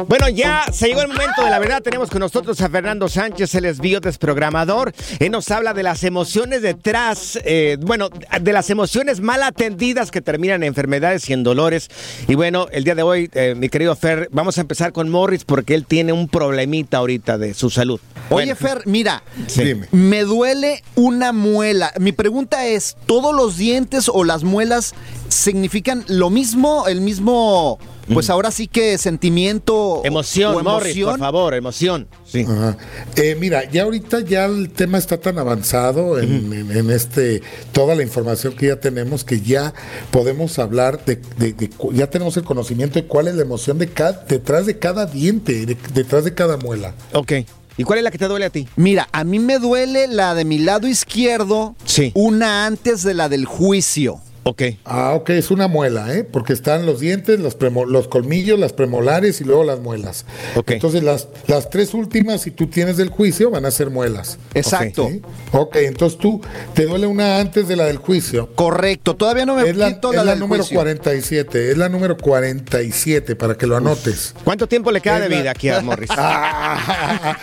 Bueno, 0.07 0.29
ya 0.29 0.65
se 0.71 0.87
llegó 0.87 1.01
el 1.01 1.07
momento 1.09 1.43
de 1.43 1.49
la 1.51 1.59
verdad. 1.59 1.81
Tenemos 1.83 2.09
con 2.09 2.19
nosotros 2.19 2.59
a 2.61 2.69
Fernando 2.69 3.07
Sánchez, 3.07 3.53
él 3.55 3.65
es 3.65 3.79
biodesprogramador. 3.79 4.93
Él 5.19 5.31
nos 5.31 5.51
habla 5.51 5.73
de 5.73 5.83
las 5.83 6.03
emociones 6.03 6.61
detrás, 6.63 7.39
eh, 7.45 7.77
bueno, 7.81 8.09
de 8.41 8.53
las 8.53 8.69
emociones 8.71 9.19
mal 9.21 9.43
atendidas 9.43 10.09
que 10.09 10.21
terminan 10.21 10.63
en 10.63 10.69
enfermedades 10.69 11.29
y 11.29 11.33
en 11.33 11.43
dolores. 11.43 11.89
Y 12.27 12.35
bueno, 12.35 12.67
el 12.71 12.83
día 12.83 12.95
de 12.95 13.03
hoy, 13.03 13.29
eh, 13.33 13.53
mi 13.55 13.69
querido 13.69 13.95
Fer, 13.95 14.27
vamos 14.31 14.57
a 14.57 14.61
empezar 14.61 14.91
con 14.91 15.09
Morris 15.09 15.43
porque 15.45 15.75
él 15.75 15.85
tiene 15.85 16.13
un 16.13 16.27
problemita 16.27 16.97
ahorita 16.97 17.37
de 17.37 17.53
su 17.53 17.69
salud. 17.69 17.99
Oye, 18.29 18.55
Fer, 18.55 18.81
mira, 18.85 19.21
Sí. 19.47 19.75
me 19.91 20.23
duele 20.23 20.81
una 20.95 21.31
muela. 21.31 21.91
Mi 21.99 22.11
pregunta 22.11 22.65
es, 22.65 22.95
¿todos 23.05 23.35
los 23.35 23.57
dientes 23.57 23.82
o 24.09 24.23
las 24.23 24.43
muelas 24.43 24.93
significan 25.29 26.03
lo 26.07 26.29
mismo, 26.29 26.87
el 26.87 27.01
mismo, 27.01 27.79
pues 28.13 28.29
ahora 28.29 28.51
sí 28.51 28.67
que 28.67 28.97
sentimiento 28.97 30.01
Emoción, 30.03 30.55
o 30.55 30.63
Morris, 30.63 30.93
por 30.93 31.01
emoción? 31.01 31.19
favor, 31.19 31.53
emoción. 31.53 32.07
Sí. 32.25 32.45
Ajá. 32.47 32.77
Eh, 33.15 33.35
mira, 33.39 33.69
ya 33.69 33.83
ahorita 33.83 34.19
ya 34.21 34.45
el 34.45 34.69
tema 34.71 34.97
está 34.97 35.17
tan 35.19 35.37
avanzado 35.39 36.19
en, 36.19 36.51
en- 36.53 36.71
en 36.75 36.91
este 36.91 37.41
toda 37.71 37.95
la 37.95 38.03
información 38.03 38.53
que 38.55 38.67
ya 38.67 38.79
tenemos 38.79 39.23
que 39.23 39.41
ya 39.41 39.73
podemos 40.11 40.59
hablar 40.59 41.03
de, 41.05 41.19
de- 41.37 41.53
de 41.53 41.69
cu- 41.69 41.93
ya 41.93 42.09
tenemos 42.09 42.35
el 42.37 42.43
conocimiento 42.43 42.95
de 42.99 43.05
cuál 43.05 43.27
es 43.27 43.35
la 43.35 43.41
emoción 43.43 43.77
de 43.79 43.87
cada, 43.89 44.23
detrás 44.27 44.65
de 44.65 44.77
cada 44.79 45.05
diente, 45.05 45.65
de- 45.65 45.77
detrás 45.93 46.23
de 46.25 46.33
cada 46.33 46.57
muela. 46.57 46.93
Ok. 47.13 47.31
¿Y 47.77 47.83
cuál 47.83 47.99
es 47.99 48.03
la 48.03 48.11
que 48.11 48.17
te 48.17 48.27
duele 48.27 48.45
a 48.45 48.49
ti? 48.49 48.67
Mira, 48.75 49.07
a 49.11 49.23
mí 49.23 49.39
me 49.39 49.57
duele 49.59 50.07
la 50.07 50.35
de 50.35 50.45
mi 50.45 50.59
lado 50.59 50.87
izquierdo, 50.87 51.75
Sí. 51.85 52.11
una 52.13 52.65
antes 52.65 53.03
de 53.03 53.13
la 53.13 53.29
del 53.29 53.45
juicio. 53.45 54.19
Ok. 54.45 54.61
Ah, 54.83 55.13
ok, 55.15 55.29
es 55.31 55.51
una 55.51 55.67
muela, 55.67 56.13
¿eh? 56.13 56.25
Porque 56.25 56.51
están 56.51 56.85
los 56.85 56.99
dientes, 56.99 57.39
los, 57.39 57.55
los 57.87 58.07
colmillos, 58.09 58.59
las 58.59 58.73
premolares 58.73 59.39
y 59.39 59.45
luego 59.45 59.63
las 59.63 59.79
muelas. 59.79 60.25
Ok. 60.55 60.71
Entonces 60.71 61.01
las, 61.01 61.29
las 61.47 61.69
tres 61.69 61.93
últimas, 61.93 62.41
si 62.41 62.51
tú 62.51 62.67
tienes 62.67 62.97
del 62.97 63.07
juicio, 63.09 63.49
van 63.51 63.65
a 63.65 63.71
ser 63.71 63.89
muelas. 63.89 64.37
Exacto. 64.53 65.07
¿Sí? 65.09 65.21
Ok, 65.53 65.77
entonces 65.77 66.19
tú, 66.19 66.41
te 66.73 66.85
duele 66.85 67.07
una 67.07 67.39
antes 67.39 67.69
de 67.69 67.77
la 67.77 67.85
del 67.85 67.97
juicio. 67.97 68.49
Correcto, 68.55 69.15
todavía 69.15 69.45
no 69.45 69.55
me 69.55 69.69
Es 69.69 69.77
la, 69.77 69.93
quito 69.93 70.09
es 70.11 70.17
la, 70.17 70.25
la 70.25 70.31
del 70.31 70.41
número 70.41 70.63
juicio. 70.63 70.75
47, 70.77 71.71
es 71.71 71.77
la 71.77 71.87
número 71.87 72.17
47 72.17 73.35
para 73.37 73.55
que 73.55 73.65
lo 73.65 73.77
anotes. 73.77 74.35
¿Cuánto 74.43 74.67
tiempo 74.67 74.91
le 74.91 74.99
queda 74.99 75.17
Es 75.19 75.23
de 75.23 75.29
la- 75.29 75.37
vida 75.41 75.51
aquí 75.51 75.69
a 75.69 75.79
Morris? 75.81 76.09
Ah, 76.17 77.37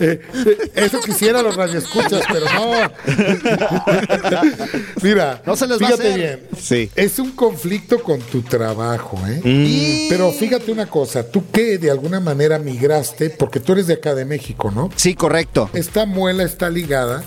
eh, 0.00 0.20
eso 0.74 1.00
quisiera 1.00 1.40
los 1.42 1.56
radioescuchas, 1.56 2.22
pero 2.32 2.46
no. 2.54 2.92
Mira, 5.02 5.42
No 5.46 5.56
se 5.56 5.66
les 5.66 5.80
va 5.82 5.88
a 5.88 5.94
hacer. 5.94 6.14
bien. 6.18 6.41
Sí. 6.60 6.90
Es 6.96 7.18
un 7.18 7.32
conflicto 7.32 8.02
con 8.02 8.20
tu 8.20 8.42
trabajo, 8.42 9.18
¿eh? 9.26 9.40
Y- 9.44 10.06
Pero 10.08 10.30
fíjate 10.32 10.70
una 10.72 10.86
cosa, 10.86 11.26
tú 11.30 11.44
que 11.52 11.78
de 11.78 11.90
alguna 11.90 12.20
manera 12.20 12.58
migraste, 12.58 13.30
porque 13.30 13.60
tú 13.60 13.72
eres 13.72 13.86
de 13.86 13.94
acá 13.94 14.14
de 14.14 14.24
México, 14.24 14.70
¿no? 14.70 14.90
Sí, 14.96 15.14
correcto. 15.14 15.70
Esta 15.72 16.06
muela 16.06 16.42
está 16.44 16.68
ligada 16.70 17.24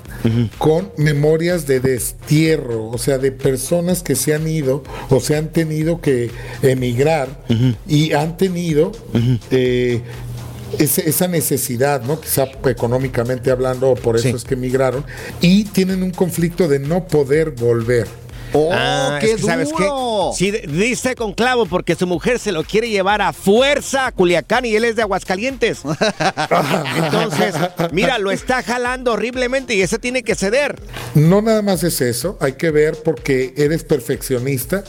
con 0.58 0.92
memorias 0.98 1.66
de 1.68 1.80
destierro, 1.80 2.90
o 2.90 2.98
sea, 2.98 3.18
de 3.18 3.32
personas 3.32 4.04
que 4.04 4.16
se 4.16 4.34
han 4.34 4.48
ido 4.48 4.84
o 5.10 5.20
se 5.20 5.36
han 5.36 5.50
tenido 5.50 6.00
que 6.02 6.30
emigrar 6.62 7.44
y 7.88 8.14
han 8.14 8.38
tenido 8.38 8.92
eh, 9.52 10.02
ese- 10.80 11.08
esa 11.10 11.28
necesidad, 11.28 12.02
¿no? 12.04 12.20
Quizá 12.20 12.48
económicamente 12.66 13.52
hablando, 13.52 13.94
por 13.96 14.16
eso 14.18 14.30
Sí. 14.30 14.36
es 14.36 14.44
que 14.44 14.56
emigraron, 14.56 15.06
y 15.42 15.64
tienen 15.66 16.04
un 16.04 16.12
conflicto 16.12 16.68
de 16.68 16.80
no 16.80 17.08
poder 17.08 17.52
volver. 17.52 18.08
¡Oh, 18.56 18.70
Ah, 18.74 19.18
qué 19.22 19.32
es 19.34 19.36
que, 19.38 19.42
¿sabes 19.44 19.70
qué? 19.76 19.84
duro! 19.84 20.32
Sí, 20.36 20.52
d- 20.52 20.64
diste 20.68 21.16
con 21.16 21.34
clavo 21.34 21.66
porque 21.66 21.96
su 21.96 22.08
mujer 22.08 22.40
se 22.40 22.52
lo 22.52 22.64
quiere 22.64 22.90
llevar 22.90 23.22
a 23.22 23.34
fuerza 23.34 24.08
a 24.08 24.12
Culiacán 24.12 24.66
y 24.66 24.76
él 24.76 24.86
es 24.86 24.96
de 24.96 25.02
Aguascalientes. 25.02 25.80
Entonces, 26.98 27.56
mira, 27.92 28.18
lo 28.20 28.32
está 28.32 28.64
jalando 28.64 29.14
horriblemente 29.14 29.76
y 29.76 29.82
ese 29.82 30.00
tiene 30.00 30.24
que 30.24 30.36
ceder. 30.36 30.80
No 31.14 31.42
nada 31.42 31.62
más 31.62 31.84
es 31.84 32.02
eso, 32.02 32.38
hay 32.42 32.54
que 32.54 32.72
ver 32.72 32.98
porque 33.04 33.54
eres 33.58 33.84
perfeccionista. 33.84 34.84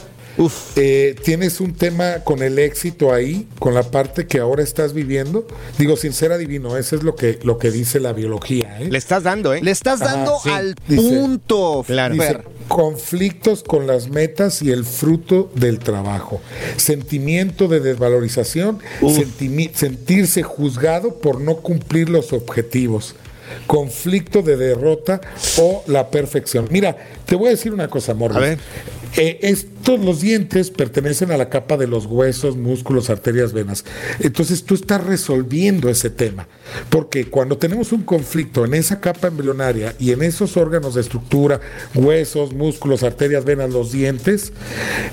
Eh, 0.75 1.15
tienes 1.23 1.59
un 1.59 1.73
tema 1.73 2.19
con 2.23 2.43
el 2.43 2.59
éxito 2.59 3.11
ahí, 3.11 3.47
con 3.57 3.73
la 3.73 3.81
parte 3.81 4.27
que 4.27 4.37
ahora 4.39 4.61
estás 4.61 4.93
viviendo. 4.93 5.47
Digo, 5.79 5.97
sin 5.97 6.13
ser 6.13 6.31
adivino, 6.31 6.77
eso 6.77 6.95
es 6.95 7.01
lo 7.01 7.15
que, 7.15 7.39
lo 7.41 7.57
que 7.57 7.71
dice 7.71 7.99
la 7.99 8.13
biología. 8.13 8.77
¿eh? 8.79 8.87
Le 8.91 8.99
estás 8.99 9.23
dando, 9.23 9.55
¿eh? 9.55 9.61
Le 9.63 9.71
estás 9.71 9.99
Ajá, 9.99 10.13
dando 10.13 10.37
sí. 10.43 10.49
al 10.51 10.75
Dice- 10.87 11.01
punto, 11.09 11.83
Claro. 11.87 12.13
Dice. 12.13 12.37
Conflictos 12.67 13.63
con 13.63 13.87
las 13.87 14.09
metas 14.09 14.61
y 14.61 14.71
el 14.71 14.85
fruto 14.85 15.49
del 15.55 15.79
trabajo, 15.79 16.41
sentimiento 16.77 17.67
de 17.67 17.79
desvalorización, 17.79 18.79
sentirse 19.73 20.43
juzgado 20.43 21.15
por 21.15 21.41
no 21.41 21.57
cumplir 21.57 22.09
los 22.09 22.33
objetivos, 22.33 23.15
conflicto 23.65 24.41
de 24.41 24.57
derrota 24.57 25.21
o 25.59 25.83
la 25.87 26.09
perfección. 26.09 26.67
Mira, 26.69 26.97
te 27.25 27.35
voy 27.35 27.47
a 27.47 27.51
decir 27.51 27.73
una 27.73 27.87
cosa, 27.87 28.13
Morris. 28.13 28.57
Eh, 29.17 29.39
estos, 29.41 29.99
los 29.99 30.21
dientes 30.21 30.69
pertenecen 30.69 31.31
a 31.31 31.37
la 31.37 31.49
capa 31.49 31.75
de 31.75 31.87
los 31.87 32.05
huesos, 32.05 32.55
músculos, 32.55 33.09
arterias, 33.09 33.51
venas. 33.51 33.83
Entonces 34.19 34.63
tú 34.63 34.75
estás 34.75 35.03
resolviendo 35.03 35.89
ese 35.89 36.11
tema. 36.11 36.47
Porque 36.91 37.25
cuando 37.25 37.57
tenemos 37.57 37.91
un 37.91 38.03
conflicto 38.03 38.63
en 38.63 38.75
esa 38.75 39.01
capa 39.01 39.27
embrionaria 39.27 39.95
y 39.97 40.11
en 40.11 40.21
esos 40.21 40.55
órganos 40.55 40.93
de 40.93 41.01
estructura, 41.01 41.59
huesos, 41.95 42.53
músculos, 42.53 43.01
arterias, 43.01 43.43
venas, 43.43 43.71
los 43.71 43.91
dientes, 43.91 44.53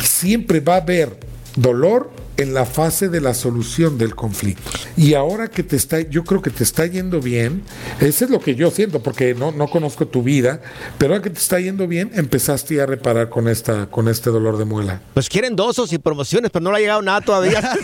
siempre 0.01 0.61
va 0.61 0.75
a 0.75 0.83
haber 0.83 1.19
dolor 1.57 2.11
en 2.37 2.55
la 2.55 2.65
fase 2.67 3.09
de 3.09 3.21
la 3.21 3.35
solución 3.35 3.97
del 3.99 4.15
conflicto. 4.15 4.71
Y 4.97 5.15
ahora 5.15 5.49
que 5.49 5.63
te 5.63 5.77
está, 5.77 6.01
yo 6.01 6.25
creo 6.25 6.43
que 6.43 6.51
te 6.51 6.65
está 6.65 6.87
yendo 6.87 7.21
bien, 7.21 7.63
eso 8.01 8.25
es 8.25 8.31
lo 8.31 8.41
que 8.41 8.55
yo 8.55 8.71
siento, 8.71 9.03
porque 9.03 9.35
no, 9.35 9.53
no 9.53 9.69
conozco 9.69 10.07
tu 10.07 10.23
vida, 10.23 10.61
pero 10.99 11.13
ahora 11.15 11.23
que 11.23 11.31
te 11.31 11.39
está 11.39 11.61
yendo 11.61 11.87
bien, 11.87 12.11
empezaste 12.15 12.81
a 12.81 12.87
reparar 12.87 13.29
con 13.29 13.49
esta, 13.49 13.87
con 13.87 14.09
este 14.09 14.31
dolor 14.31 14.59
de 14.59 14.65
muela. 14.65 15.01
Pues 15.15 15.29
quieren 15.29 15.55
dosos 15.57 15.93
y 15.93 15.99
promociones, 15.99 16.51
pero 16.51 16.63
no 16.63 16.71
le 16.73 16.79
ha 16.79 16.81
llegado 16.81 17.03
nada 17.03 17.21
todavía. 17.21 17.61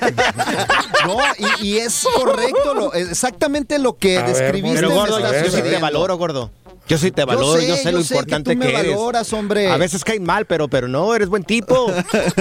No, 1.06 1.16
y, 1.62 1.66
y 1.68 1.78
es 1.78 2.06
correcto, 2.14 2.74
lo- 2.74 2.92
exactamente 2.92 3.78
lo 3.78 3.96
que 3.96 4.18
A 4.18 4.22
ver, 4.26 4.36
describiste. 4.36 4.76
Pero 4.76 4.90
gordo, 4.90 5.18
yo, 5.18 5.50
sí 5.50 5.62
te 5.62 5.78
valoro, 5.78 6.16
gordo. 6.18 6.50
Yo 6.90 6.98
sí 6.98 7.12
te 7.12 7.24
valoro, 7.24 7.60
yo 7.60 7.76
sé, 7.76 7.84
sé, 7.84 7.92
lo 7.92 7.98
yo 7.98 8.04
sé 8.04 8.14
que 8.14 8.20
importante 8.20 8.52
tú 8.52 8.58
me 8.58 8.68
eres. 8.68 8.96
valoras, 8.96 9.32
hombre. 9.32 9.68
A 9.68 9.76
veces 9.76 10.02
cae 10.02 10.18
mal, 10.18 10.44
pero, 10.44 10.66
pero 10.66 10.88
no, 10.88 11.14
eres 11.14 11.28
buen 11.28 11.44
tipo. 11.44 11.86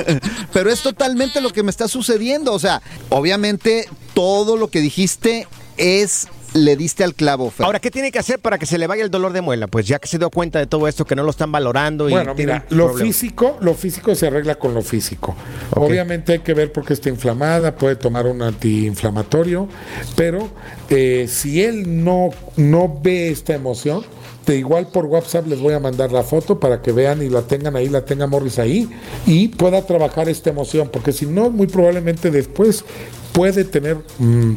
Pero 0.53 0.71
es 0.71 0.81
totalmente 0.81 1.39
lo 1.39 1.51
que 1.51 1.61
me 1.61 1.69
está 1.69 1.87
sucediendo. 1.87 2.51
O 2.53 2.57
sea, 2.57 2.81
obviamente 3.09 3.87
todo 4.15 4.57
lo 4.57 4.69
que 4.69 4.79
dijiste 4.79 5.47
es. 5.77 6.27
Le 6.53 6.75
diste 6.75 7.03
al 7.03 7.13
clavo, 7.13 7.51
Fer. 7.51 7.65
Ahora, 7.65 7.79
¿qué 7.79 7.91
tiene 7.91 8.11
que 8.11 8.19
hacer 8.19 8.39
para 8.39 8.57
que 8.57 8.65
se 8.65 8.77
le 8.77 8.87
vaya 8.87 9.03
el 9.03 9.11
dolor 9.11 9.33
de 9.33 9.41
muela? 9.41 9.67
Pues 9.67 9.87
ya 9.87 9.99
que 9.99 10.07
se 10.07 10.17
dio 10.17 10.29
cuenta 10.29 10.57
de 10.59 10.65
todo 10.65 10.87
esto, 10.87 11.05
que 11.05 11.15
no 11.15 11.23
lo 11.23 11.29
están 11.29 11.51
valorando 11.51 12.09
y 12.09 12.11
Bueno, 12.11 12.33
mira, 12.35 12.65
lo 12.69 12.87
problema. 12.87 13.07
físico, 13.07 13.57
lo 13.61 13.73
físico 13.75 14.15
se 14.15 14.27
arregla 14.27 14.55
con 14.55 14.73
lo 14.73 14.81
físico. 14.81 15.35
Obviamente 15.75 16.33
hay 16.33 16.39
que 16.39 16.53
ver 16.53 16.71
por 16.71 16.85
qué 16.85 16.93
está 16.93 17.09
inflamada, 17.09 17.75
puede 17.75 17.95
tomar 17.95 18.25
un 18.25 18.41
antiinflamatorio, 18.41 19.67
pero 20.15 20.49
eh, 20.89 21.27
si 21.29 21.61
él 21.63 22.03
no, 22.03 22.29
no 22.57 22.99
ve 23.01 23.29
esta 23.29 23.53
emoción, 23.53 24.03
de 24.45 24.57
igual 24.57 24.87
por 24.87 25.05
WhatsApp 25.05 25.45
les 25.45 25.59
voy 25.59 25.75
a 25.75 25.79
mandar 25.79 26.11
la 26.11 26.23
foto 26.23 26.59
para 26.59 26.81
que 26.81 26.91
vean 26.91 27.21
y 27.21 27.29
la 27.29 27.43
tengan 27.43 27.75
ahí, 27.75 27.87
la 27.87 28.03
tenga 28.05 28.25
Morris 28.25 28.57
ahí 28.57 28.89
y 29.27 29.49
pueda 29.49 29.85
trabajar 29.85 30.27
esta 30.27 30.49
emoción, 30.49 30.89
porque 30.91 31.11
si 31.11 31.27
no, 31.27 31.51
muy 31.51 31.67
probablemente 31.67 32.31
después 32.31 32.83
puede 33.31 33.63
tener 33.63 33.97
mm, 34.17 34.55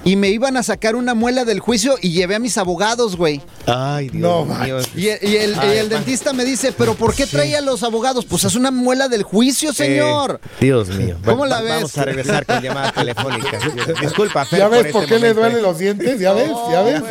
y 0.04 0.16
me 0.16 0.30
iban 0.30 0.58
a 0.58 0.64
sacar 0.64 0.96
una 0.96 1.14
muela 1.14 1.46
del 1.46 1.60
juicio 1.60 1.96
y 2.02 2.12
llevé 2.12 2.36
a 2.36 2.40
mis 2.40 2.58
abogados, 2.58 3.16
güey. 3.16 3.42
Ay, 3.66 4.10
Dios 4.10 4.22
No, 4.22 4.46
mío. 4.46 4.78
Y, 4.96 5.08
el- 5.10 5.20
y 5.24 5.37
el, 5.44 5.56
y 5.56 5.78
el 5.78 5.90
dentista 5.90 6.34
me 6.34 6.46
dice, 6.46 6.72
¿pero 6.72 6.96
por 6.96 7.14
qué 7.16 7.26
trae 7.28 7.56
a 7.56 7.62
los 7.62 7.84
abogados? 7.84 8.26
Pues 8.26 8.44
es 8.44 8.56
una 8.56 8.72
muela 8.72 9.08
del 9.08 9.24
juicio, 9.24 9.74
señor. 9.74 10.40
Eh, 10.44 10.50
Dios 10.62 10.90
mío. 10.90 11.18
¿Cómo 11.24 11.38
Bueno, 11.38 11.56
la 11.56 11.62
ves? 11.62 11.74
Vamos 11.76 11.98
a 11.98 12.06
regresar 12.06 12.46
con 12.46 12.62
llamadas 12.62 12.94
telefónicas. 12.94 13.64
Disculpa, 14.02 14.46
Fer. 14.46 14.60
¿Ya 14.60 14.68
ves 14.68 14.92
por 14.92 15.04
este 15.04 15.16
qué 15.16 15.20
le 15.20 15.34
momento, 15.34 15.40
duelen 15.42 15.58
eh. 15.60 15.62
los 15.62 15.78
dientes? 15.78 16.20
¿Ya 16.20 16.34
ves? 16.34 16.52
¿Ya 16.72 16.82
ves? 16.82 17.02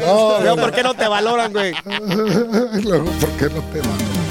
No, 0.44 0.56
¿por 0.56 0.72
qué 0.72 0.82
no 0.82 0.94
te 0.94 1.08
valoran, 1.08 1.52
güey? 1.52 1.74
Luego, 2.84 3.10
¿por 3.12 3.30
qué 3.30 3.44
no 3.44 3.62
te 3.72 3.80
van? 3.80 4.25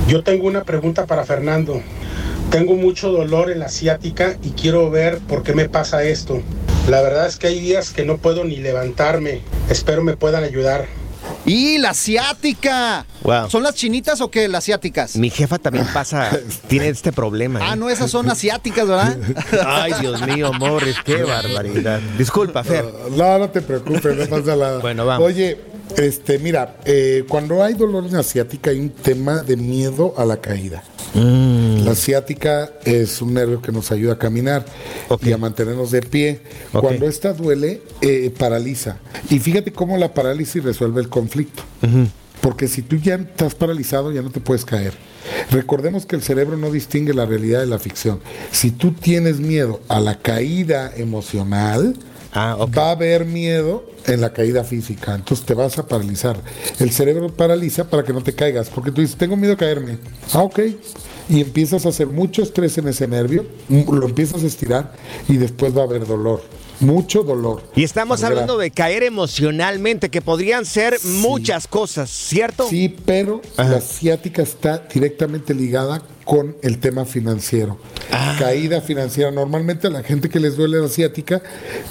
Yo 0.07 0.23
tengo 0.23 0.47
una 0.47 0.63
pregunta 0.63 1.05
para 1.05 1.25
Fernando. 1.25 1.81
Tengo 2.51 2.75
mucho 2.75 3.11
dolor 3.11 3.51
en 3.51 3.59
la 3.59 3.69
ciática 3.69 4.37
y 4.41 4.51
quiero 4.51 4.89
ver 4.89 5.19
por 5.19 5.43
qué 5.43 5.53
me 5.53 5.69
pasa 5.69 6.03
esto. 6.03 6.41
La 6.87 7.01
verdad 7.01 7.27
es 7.27 7.37
que 7.37 7.47
hay 7.47 7.59
días 7.59 7.91
que 7.91 8.05
no 8.05 8.17
puedo 8.17 8.43
ni 8.43 8.55
levantarme. 8.57 9.41
Espero 9.69 10.01
me 10.03 10.17
puedan 10.17 10.43
ayudar. 10.43 10.87
Y 11.45 11.77
la 11.77 11.91
asiática. 11.91 13.05
Wow. 13.23 13.49
¿Son 13.49 13.63
las 13.63 13.75
chinitas 13.75 14.21
o 14.21 14.29
qué? 14.29 14.47
Las 14.47 14.63
asiáticas. 14.63 15.15
Mi 15.15 15.29
jefa 15.29 15.57
también 15.57 15.85
pasa, 15.93 16.31
tiene 16.67 16.89
este 16.89 17.11
problema. 17.11 17.59
¿eh? 17.59 17.63
Ah, 17.65 17.75
no, 17.75 17.89
esas 17.89 18.11
son 18.11 18.29
asiáticas, 18.29 18.87
¿verdad? 18.87 19.17
Ay, 19.65 19.93
Dios 19.99 20.21
mío, 20.27 20.51
Morris, 20.53 20.97
qué 21.03 21.23
barbaridad. 21.23 21.99
Disculpa, 22.17 22.63
Fer. 22.63 22.85
No, 23.11 23.39
no 23.39 23.49
te 23.49 23.61
preocupes, 23.61 24.15
no 24.15 24.25
pasa 24.25 24.55
nada. 24.55 24.79
Bueno, 24.79 25.05
vamos. 25.05 25.27
Oye, 25.27 25.57
este, 25.97 26.39
mira, 26.39 26.77
eh, 26.85 27.25
cuando 27.27 27.63
hay 27.63 27.73
dolor 27.73 28.05
en 28.05 28.13
la 28.13 28.23
ciática 28.23 28.69
hay 28.69 28.79
un 28.79 28.89
tema 28.89 29.41
de 29.41 29.57
miedo 29.57 30.13
a 30.17 30.25
la 30.25 30.37
caída. 30.37 30.83
Mm. 31.13 31.68
La 31.89 31.95
ciática 31.95 32.71
es 32.85 33.19
un 33.19 33.33
nervio 33.33 33.63
que 33.63 33.71
nos 33.71 33.91
ayuda 33.91 34.13
a 34.13 34.19
caminar 34.19 34.63
y 35.23 35.31
a 35.31 35.39
mantenernos 35.39 35.89
de 35.89 36.03
pie. 36.03 36.41
Cuando 36.71 37.07
esta 37.07 37.33
duele, 37.33 37.81
eh, 38.01 38.31
paraliza. 38.37 38.99
Y 39.27 39.39
fíjate 39.39 39.73
cómo 39.73 39.97
la 39.97 40.13
parálisis 40.13 40.63
resuelve 40.63 41.01
el 41.01 41.09
conflicto. 41.09 41.63
Porque 42.41 42.67
si 42.67 42.83
tú 42.83 42.97
ya 42.97 43.15
estás 43.15 43.55
paralizado, 43.55 44.11
ya 44.11 44.21
no 44.21 44.29
te 44.29 44.39
puedes 44.39 44.65
caer. 44.65 44.93
Recordemos 45.49 46.05
que 46.05 46.15
el 46.15 46.21
cerebro 46.21 46.57
no 46.57 46.69
distingue 46.69 47.15
la 47.15 47.25
realidad 47.25 47.61
de 47.61 47.65
la 47.65 47.79
ficción. 47.79 48.19
Si 48.51 48.69
tú 48.69 48.91
tienes 48.91 49.39
miedo 49.39 49.79
a 49.87 49.99
la 49.99 50.19
caída 50.19 50.93
emocional, 50.95 51.95
Ah, 52.31 52.55
va 52.77 52.89
a 52.89 52.91
haber 52.91 53.25
miedo 53.25 53.83
en 54.05 54.21
la 54.21 54.31
caída 54.31 54.63
física. 54.63 55.15
Entonces 55.15 55.43
te 55.45 55.55
vas 55.55 55.79
a 55.79 55.87
paralizar. 55.87 56.37
El 56.79 56.91
cerebro 56.91 57.35
paraliza 57.35 57.89
para 57.89 58.03
que 58.03 58.13
no 58.13 58.21
te 58.21 58.33
caigas. 58.33 58.69
Porque 58.69 58.91
tú 58.91 59.01
dices, 59.01 59.17
tengo 59.17 59.35
miedo 59.35 59.53
a 59.53 59.57
caerme. 59.57 59.97
Ah, 60.33 60.43
ok. 60.43 60.59
Y 61.29 61.41
empiezas 61.41 61.85
a 61.85 61.89
hacer 61.89 62.07
mucho 62.07 62.41
estrés 62.41 62.77
en 62.79 62.87
ese 62.87 63.07
nervio, 63.07 63.45
mm, 63.69 63.93
lo 63.93 64.07
empiezas 64.07 64.43
a 64.43 64.47
estirar 64.47 64.93
y 65.27 65.37
después 65.37 65.77
va 65.77 65.81
a 65.81 65.85
haber 65.85 66.05
dolor. 66.05 66.41
Mucho 66.79 67.23
dolor. 67.23 67.61
Y 67.75 67.83
estamos 67.83 68.23
hablando 68.23 68.57
de 68.57 68.71
caer 68.71 69.03
emocionalmente, 69.03 70.09
que 70.09 70.21
podrían 70.21 70.65
ser 70.65 70.97
muchas 71.03 71.67
cosas, 71.67 72.09
¿cierto? 72.09 72.67
Sí, 72.69 72.95
pero 73.05 73.41
Ajá. 73.57 73.69
la 73.69 73.81
ciática 73.81 74.41
está 74.41 74.77
directamente 74.91 75.53
ligada 75.53 76.01
con 76.23 76.55
el 76.61 76.79
tema 76.79 77.05
financiero. 77.05 77.77
Ah. 78.11 78.35
Caída 78.39 78.81
financiera. 78.81 79.29
Normalmente 79.29 79.87
a 79.87 79.89
la 79.89 80.03
gente 80.03 80.29
que 80.29 80.39
les 80.39 80.55
duele 80.55 80.79
la 80.79 80.87
ciática 80.87 81.41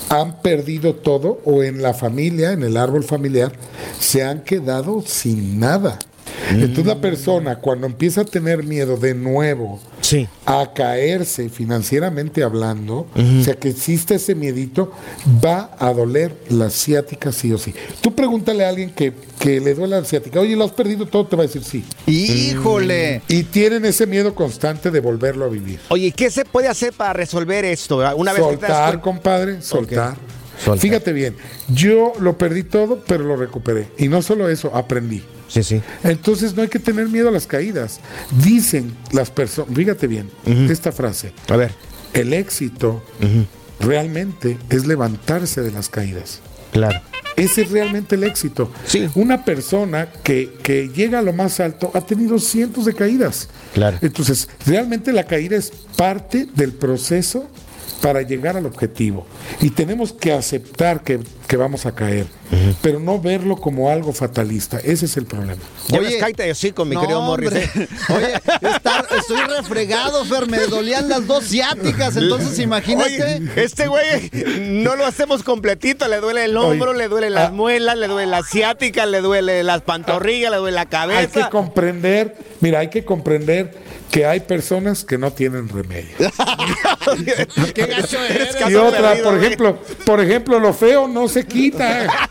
han 0.08 0.40
perdido 0.40 0.94
todo 0.94 1.40
o 1.44 1.62
en 1.62 1.82
la 1.82 1.92
familia, 1.92 2.52
en 2.52 2.62
el 2.62 2.76
árbol 2.76 3.04
familiar, 3.04 3.52
se 4.00 4.22
han 4.22 4.42
quedado 4.42 5.02
sin 5.04 5.58
nada. 5.60 5.98
Entonces 6.50 6.84
Mm. 6.84 6.88
la 6.88 7.00
persona 7.00 7.56
cuando 7.56 7.86
empieza 7.86 8.22
a 8.22 8.24
tener 8.24 8.62
miedo 8.62 8.96
de 8.96 9.14
nuevo 9.14 9.80
Sí. 10.00 10.26
a 10.46 10.72
caerse 10.74 11.48
financieramente 11.48 12.42
hablando, 12.42 13.06
o 13.14 13.44
sea 13.44 13.54
que 13.54 13.68
existe 13.68 14.14
ese 14.14 14.34
miedito, 14.34 14.92
va 15.44 15.70
a 15.78 15.92
doler 15.92 16.34
la 16.48 16.70
ciática 16.70 17.32
sí 17.32 17.52
o 17.52 17.58
sí. 17.58 17.74
Tú 18.00 18.14
pregúntale 18.14 18.64
a 18.64 18.68
alguien 18.70 18.90
que, 18.90 19.12
que 19.38 19.60
le 19.60 19.74
duele 19.74 19.96
la 20.00 20.04
ciática, 20.04 20.40
oye, 20.40 20.56
lo 20.56 20.64
has 20.64 20.72
perdido 20.72 21.06
todo, 21.06 21.26
te 21.26 21.36
va 21.36 21.42
a 21.42 21.46
decir 21.46 21.62
sí. 21.64 21.84
Híjole. 22.06 23.22
Y 23.28 23.42
tienen 23.44 23.84
ese 23.84 24.06
miedo 24.06 24.34
constante 24.34 24.90
de 24.90 25.00
volverlo 25.00 25.44
a 25.44 25.48
vivir. 25.48 25.80
Oye, 25.88 26.12
¿qué 26.12 26.30
se 26.30 26.44
puede 26.44 26.68
hacer 26.68 26.92
para 26.92 27.12
resolver 27.12 27.64
esto? 27.64 27.98
Una 28.16 28.32
vez 28.32 28.42
que 28.42 28.56
te 28.56 28.66
das 28.66 28.76
soltar, 28.78 29.00
compadre, 29.00 29.62
soltar. 29.62 30.16
Fíjate 30.78 31.12
bien, 31.12 31.36
yo 31.68 32.12
lo 32.20 32.36
perdí 32.36 32.62
todo, 32.62 33.02
pero 33.06 33.24
lo 33.24 33.36
recuperé. 33.36 33.88
Y 33.98 34.08
no 34.08 34.22
solo 34.22 34.48
eso, 34.48 34.74
aprendí. 34.74 35.22
Sí, 35.48 35.62
sí. 35.62 35.80
Entonces 36.04 36.54
no 36.54 36.62
hay 36.62 36.68
que 36.68 36.78
tener 36.78 37.08
miedo 37.08 37.28
a 37.28 37.32
las 37.32 37.46
caídas. 37.46 38.00
Dicen 38.44 38.94
las 39.12 39.30
personas, 39.30 39.74
fíjate 39.74 40.06
bien, 40.06 40.30
esta 40.68 40.92
frase. 40.92 41.32
A 41.48 41.56
ver. 41.56 41.72
El 42.12 42.32
éxito 42.32 43.02
realmente 43.80 44.58
es 44.70 44.86
levantarse 44.86 45.62
de 45.62 45.70
las 45.70 45.88
caídas. 45.88 46.40
Claro. 46.72 47.00
Ese 47.36 47.62
es 47.62 47.70
realmente 47.70 48.16
el 48.16 48.24
éxito. 48.24 48.70
Una 49.14 49.44
persona 49.44 50.10
que, 50.24 50.58
que 50.62 50.88
llega 50.88 51.20
a 51.20 51.22
lo 51.22 51.32
más 51.32 51.60
alto 51.60 51.90
ha 51.94 52.00
tenido 52.00 52.38
cientos 52.40 52.84
de 52.84 52.94
caídas. 52.94 53.48
Claro. 53.74 53.96
Entonces, 54.00 54.48
realmente 54.66 55.12
la 55.12 55.24
caída 55.24 55.56
es 55.56 55.70
parte 55.96 56.48
del 56.56 56.72
proceso 56.72 57.48
para 58.00 58.22
llegar 58.22 58.56
al 58.56 58.66
objetivo. 58.66 59.26
Y 59.60 59.70
tenemos 59.70 60.12
que 60.12 60.32
aceptar 60.32 61.02
que, 61.02 61.20
que 61.48 61.56
vamos 61.56 61.86
a 61.86 61.92
caer, 61.94 62.26
pero 62.82 63.00
no 63.00 63.18
verlo 63.18 63.56
como 63.56 63.90
algo 63.90 64.12
fatalista. 64.12 64.78
Ese 64.78 65.06
es 65.06 65.16
el 65.16 65.24
problema. 65.24 65.60
Ya 65.88 65.98
ves, 65.98 66.16
cállate 66.20 66.42
de 66.42 66.50
hocico, 66.52 66.84
mi 66.84 66.94
no, 66.94 67.00
querido 67.00 67.22
Morris. 67.22 67.48
hombre. 67.48 67.64
¿eh? 67.74 67.88
Oye, 68.14 68.34
estar- 68.70 69.06
estoy 69.18 69.40
refregado, 69.56 70.24
Fer, 70.26 70.46
me 70.46 70.58
dolían 70.66 71.08
las 71.08 71.26
dos 71.26 71.44
ciáticas, 71.46 72.16
entonces 72.18 72.58
imagínate. 72.58 73.22
Oye, 73.24 73.50
este 73.56 73.86
güey 73.88 74.30
no 74.60 74.94
lo 74.94 75.06
hacemos 75.06 75.42
completito, 75.42 76.06
le 76.06 76.18
duele 76.20 76.44
el 76.44 76.56
hombro, 76.56 76.90
Oye, 76.90 76.98
le 76.98 77.08
duele 77.08 77.30
las 77.30 77.48
ah. 77.48 77.52
muelas, 77.52 77.96
le 77.96 78.08
duele 78.08 78.30
la 78.30 78.42
ciática, 78.42 79.06
le 79.06 79.22
duele 79.22 79.62
las 79.64 79.80
pantorrillas, 79.80 80.50
le 80.50 80.58
duele 80.58 80.74
la 80.74 80.82
Hay 80.82 80.86
que 80.86 80.90
cabeza. 80.90 81.48
comprender, 81.50 82.36
mira, 82.60 82.80
hay 82.80 82.88
que 82.90 83.06
comprender 83.06 83.74
que 84.10 84.26
hay 84.26 84.40
personas 84.40 85.04
que 85.04 85.16
no 85.18 85.30
tienen 85.32 85.68
remedio. 85.68 86.14
Qué 87.74 87.86
gacho 87.86 88.18
eres, 88.24 88.56
Y 88.68 88.74
otra, 88.74 89.10
perdido, 89.10 89.24
por 89.24 89.34
güey. 89.34 89.46
ejemplo, 89.46 89.78
por 90.04 90.20
ejemplo, 90.20 90.58
lo 90.60 90.72
feo 90.72 91.08
no 91.08 91.28
se 91.28 91.37
quita. 91.44 92.06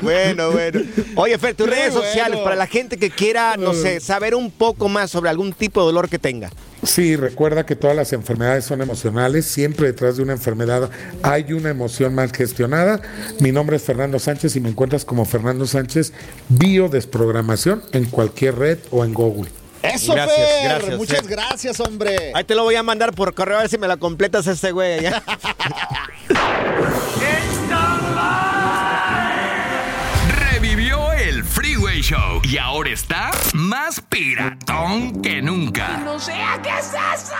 Bueno, 0.00 0.50
bueno. 0.50 0.80
Oye, 1.14 1.36
Fer, 1.36 1.54
tus 1.54 1.68
redes 1.68 1.92
bueno. 1.92 2.06
sociales 2.06 2.40
para 2.40 2.56
la 2.56 2.66
gente 2.66 2.96
que 2.96 3.10
quiera, 3.10 3.56
no 3.58 3.74
sé, 3.74 4.00
saber 4.00 4.34
un 4.34 4.50
poco 4.50 4.88
más 4.88 5.10
sobre 5.10 5.28
algún 5.28 5.52
tipo 5.52 5.80
de 5.80 5.86
dolor 5.86 6.08
que 6.08 6.18
tenga. 6.18 6.50
Sí, 6.82 7.16
recuerda 7.16 7.66
que 7.66 7.76
todas 7.76 7.94
las 7.94 8.14
enfermedades 8.14 8.64
son 8.64 8.80
emocionales. 8.80 9.44
Siempre 9.44 9.88
detrás 9.88 10.16
de 10.16 10.22
una 10.22 10.32
enfermedad 10.32 10.90
hay 11.22 11.52
una 11.52 11.68
emoción 11.68 12.14
mal 12.14 12.32
gestionada. 12.32 13.02
Mi 13.40 13.52
nombre 13.52 13.76
es 13.76 13.82
Fernando 13.82 14.18
Sánchez 14.18 14.56
y 14.56 14.60
me 14.60 14.70
encuentras 14.70 15.04
como 15.04 15.26
Fernando 15.26 15.66
Sánchez 15.66 16.14
Biodesprogramación 16.48 17.82
en 17.92 18.06
cualquier 18.06 18.56
red 18.58 18.78
o 18.90 19.04
en 19.04 19.12
Google. 19.12 19.50
Eso, 19.82 20.12
Gracias, 20.12 20.36
Fer, 20.36 20.64
gracias, 20.64 20.98
muchas 20.98 21.20
Fer. 21.20 21.30
gracias, 21.30 21.80
hombre. 21.80 22.32
Ahí 22.34 22.44
te 22.44 22.54
lo 22.54 22.64
voy 22.64 22.74
a 22.74 22.82
mandar 22.82 23.14
por 23.14 23.34
correo 23.34 23.58
a 23.58 23.60
ver 23.62 23.70
si 23.70 23.78
me 23.78 23.88
la 23.88 23.96
completas 23.96 24.46
este 24.46 24.72
güey 24.72 25.00
Show 32.10 32.40
y 32.42 32.58
ahora 32.58 32.90
está 32.90 33.30
más 33.54 34.00
piratón 34.00 35.22
que 35.22 35.40
nunca. 35.40 35.98
No 35.98 36.18
sé 36.18 36.32
qué 36.60 36.68
es 36.70 36.88
eso. 36.88 37.34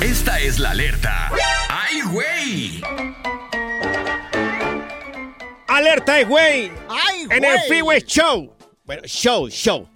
Esta 0.00 0.40
es 0.40 0.58
la 0.58 0.70
alerta. 0.70 1.30
¡Ay, 1.68 2.00
güey! 2.10 2.80
¡Alerta, 5.68 6.18
eh, 6.20 6.24
güey! 6.24 6.72
¡Ay, 6.88 7.24
En 7.24 7.44
el 7.44 7.52
güey! 7.56 7.68
Freeway 7.68 8.00
Show. 8.06 8.56
Bueno, 8.86 9.02
show, 9.04 9.50
show. 9.50 9.86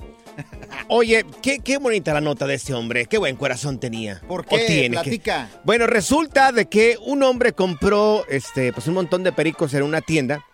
Oye, 0.88 1.24
qué, 1.40 1.60
qué 1.60 1.78
bonita 1.78 2.12
la 2.12 2.20
nota 2.20 2.46
de 2.46 2.52
este 2.56 2.74
hombre. 2.74 3.06
Qué 3.06 3.16
buen 3.16 3.36
corazón 3.36 3.80
tenía. 3.80 4.20
¿Por 4.28 4.44
qué? 4.44 4.58
tiene, 4.66 4.90
Platica. 4.98 5.48
que- 5.50 5.58
Bueno, 5.64 5.86
resulta 5.86 6.52
de 6.52 6.68
que 6.68 6.98
un 7.00 7.22
hombre 7.22 7.54
compró 7.54 8.26
este, 8.28 8.74
pues 8.74 8.88
un 8.88 8.94
montón 8.94 9.22
de 9.22 9.32
pericos 9.32 9.72
en 9.72 9.84
una 9.84 10.02
tienda 10.02 10.44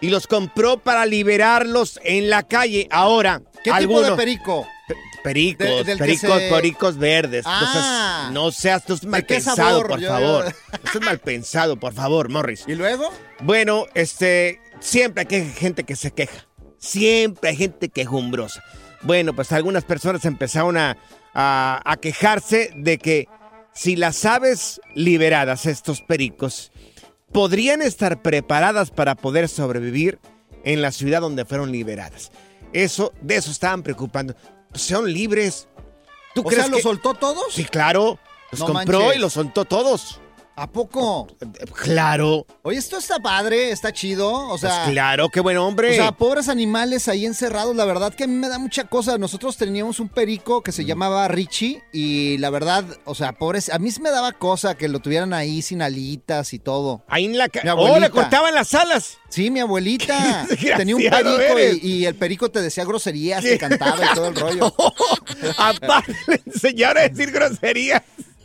y 0.00 0.10
los 0.10 0.26
compró 0.26 0.78
para 0.78 1.06
liberarlos 1.06 2.00
en 2.04 2.30
la 2.30 2.42
calle. 2.42 2.88
Ahora, 2.90 3.40
¿Qué 3.62 3.70
tipo 3.70 3.74
algunos- 3.74 4.10
de 4.10 4.16
perico? 4.16 4.66
Pe- 4.88 4.96
Pericos, 5.22 5.66
De- 5.66 5.84
del 5.84 5.98
que 5.98 6.04
pericos, 6.04 6.38
se- 6.40 6.48
pericos 6.48 6.96
verdes. 6.98 7.44
Ah. 7.46 8.24
Entonces, 8.28 8.32
no 8.34 8.50
seas 8.52 8.84
tú 8.86 8.98
mal 9.06 9.24
pensado, 9.26 9.56
sabor? 9.56 9.88
por 9.88 10.00
Yo- 10.00 10.08
favor. 10.08 10.46
Eso 10.82 10.98
es 10.98 11.04
mal 11.04 11.18
pensado, 11.18 11.76
por 11.76 11.92
favor, 11.92 12.30
Morris. 12.30 12.64
¿Y 12.66 12.74
luego? 12.74 13.12
Bueno, 13.42 13.84
este, 13.94 14.60
siempre 14.80 15.26
hay 15.30 15.50
gente 15.52 15.84
que 15.84 15.94
se 15.94 16.10
queja. 16.12 16.46
Siempre 16.78 17.50
hay 17.50 17.56
gente 17.56 17.90
quejumbrosa. 17.90 18.64
Bueno, 19.02 19.34
pues 19.34 19.52
algunas 19.52 19.84
personas 19.84 20.24
empezaron 20.24 20.78
a, 20.78 20.96
a- 21.34 21.82
a 21.84 21.96
quejarse 21.98 22.70
de 22.74 22.96
que 22.96 23.28
si 23.74 23.96
las 23.96 24.24
aves 24.24 24.80
liberadas, 24.94 25.66
estos 25.66 26.00
pericos, 26.00 26.72
podrían 27.32 27.82
estar 27.82 28.22
preparadas 28.22 28.90
para 28.90 29.14
poder 29.14 29.48
sobrevivir 29.48 30.18
en 30.64 30.82
la 30.82 30.92
ciudad 30.92 31.20
donde 31.20 31.44
fueron 31.44 31.72
liberadas. 31.72 32.30
Eso, 32.72 33.12
de 33.20 33.36
eso 33.36 33.50
estaban 33.50 33.82
preocupando. 33.82 34.34
Son 34.74 35.12
libres. 35.12 35.68
¿Tú 36.34 36.42
O 36.42 36.44
crees 36.44 36.62
sea, 36.62 36.68
¿los 36.70 36.78
que- 36.78 36.82
soltó 36.82 37.14
todos? 37.14 37.52
Sí, 37.52 37.64
claro. 37.64 38.18
Los 38.52 38.60
No 38.60 38.66
compró 38.66 38.98
manches. 39.00 39.16
y 39.16 39.20
los 39.20 39.32
soltó 39.32 39.64
todos. 39.64 40.20
¿A 40.60 40.66
poco? 40.70 41.26
Claro. 41.82 42.44
Oye, 42.60 42.76
esto 42.76 42.98
está 42.98 43.18
padre, 43.18 43.70
está 43.70 43.94
chido. 43.94 44.30
O 44.50 44.58
sea, 44.58 44.82
Pues 44.84 44.92
claro, 44.92 45.30
qué 45.30 45.40
buen 45.40 45.56
hombre. 45.56 45.92
O 45.92 45.94
sea, 45.94 46.12
pobres 46.12 46.50
animales 46.50 47.08
ahí 47.08 47.24
encerrados. 47.24 47.74
La 47.74 47.86
verdad 47.86 48.12
que 48.12 48.24
a 48.24 48.26
mí 48.26 48.34
me 48.34 48.46
da 48.50 48.58
mucha 48.58 48.84
cosa. 48.84 49.16
Nosotros 49.16 49.56
teníamos 49.56 50.00
un 50.00 50.10
perico 50.10 50.62
que 50.62 50.70
se 50.72 50.84
llamaba 50.84 51.26
Richie 51.28 51.82
y 51.94 52.36
la 52.38 52.50
verdad, 52.50 52.84
o 53.06 53.14
sea, 53.14 53.32
pobres, 53.32 53.70
a 53.70 53.78
mí 53.78 53.90
sí 53.90 54.02
me 54.02 54.10
daba 54.10 54.32
cosa 54.32 54.74
que 54.76 54.88
lo 54.88 54.98
tuvieran 54.98 55.32
ahí 55.32 55.62
sin 55.62 55.80
alitas 55.80 56.52
y 56.52 56.58
todo. 56.58 57.04
Ahí 57.08 57.24
en 57.24 57.38
la 57.38 57.48
ca- 57.48 57.62
Mi 57.64 57.70
¡Oh, 57.70 57.98
le 57.98 58.10
cortaban 58.10 58.54
las 58.54 58.74
alas! 58.74 59.16
Sí, 59.30 59.50
mi 59.50 59.60
abuelita. 59.60 60.46
Tenía 60.76 60.94
un 60.94 61.02
perico 61.02 61.58
y 61.82 62.04
el 62.04 62.16
perico 62.16 62.50
te 62.50 62.60
decía 62.60 62.84
groserías, 62.84 63.42
te 63.42 63.56
cantaba 63.56 64.12
y 64.12 64.14
todo 64.14 64.28
el 64.28 64.34
rollo. 64.36 64.74
Aparte 65.56 66.14
le 66.26 66.42
enseñaron 66.44 66.98
a 67.04 67.08
decir 67.08 67.30
groserías. 67.30 68.02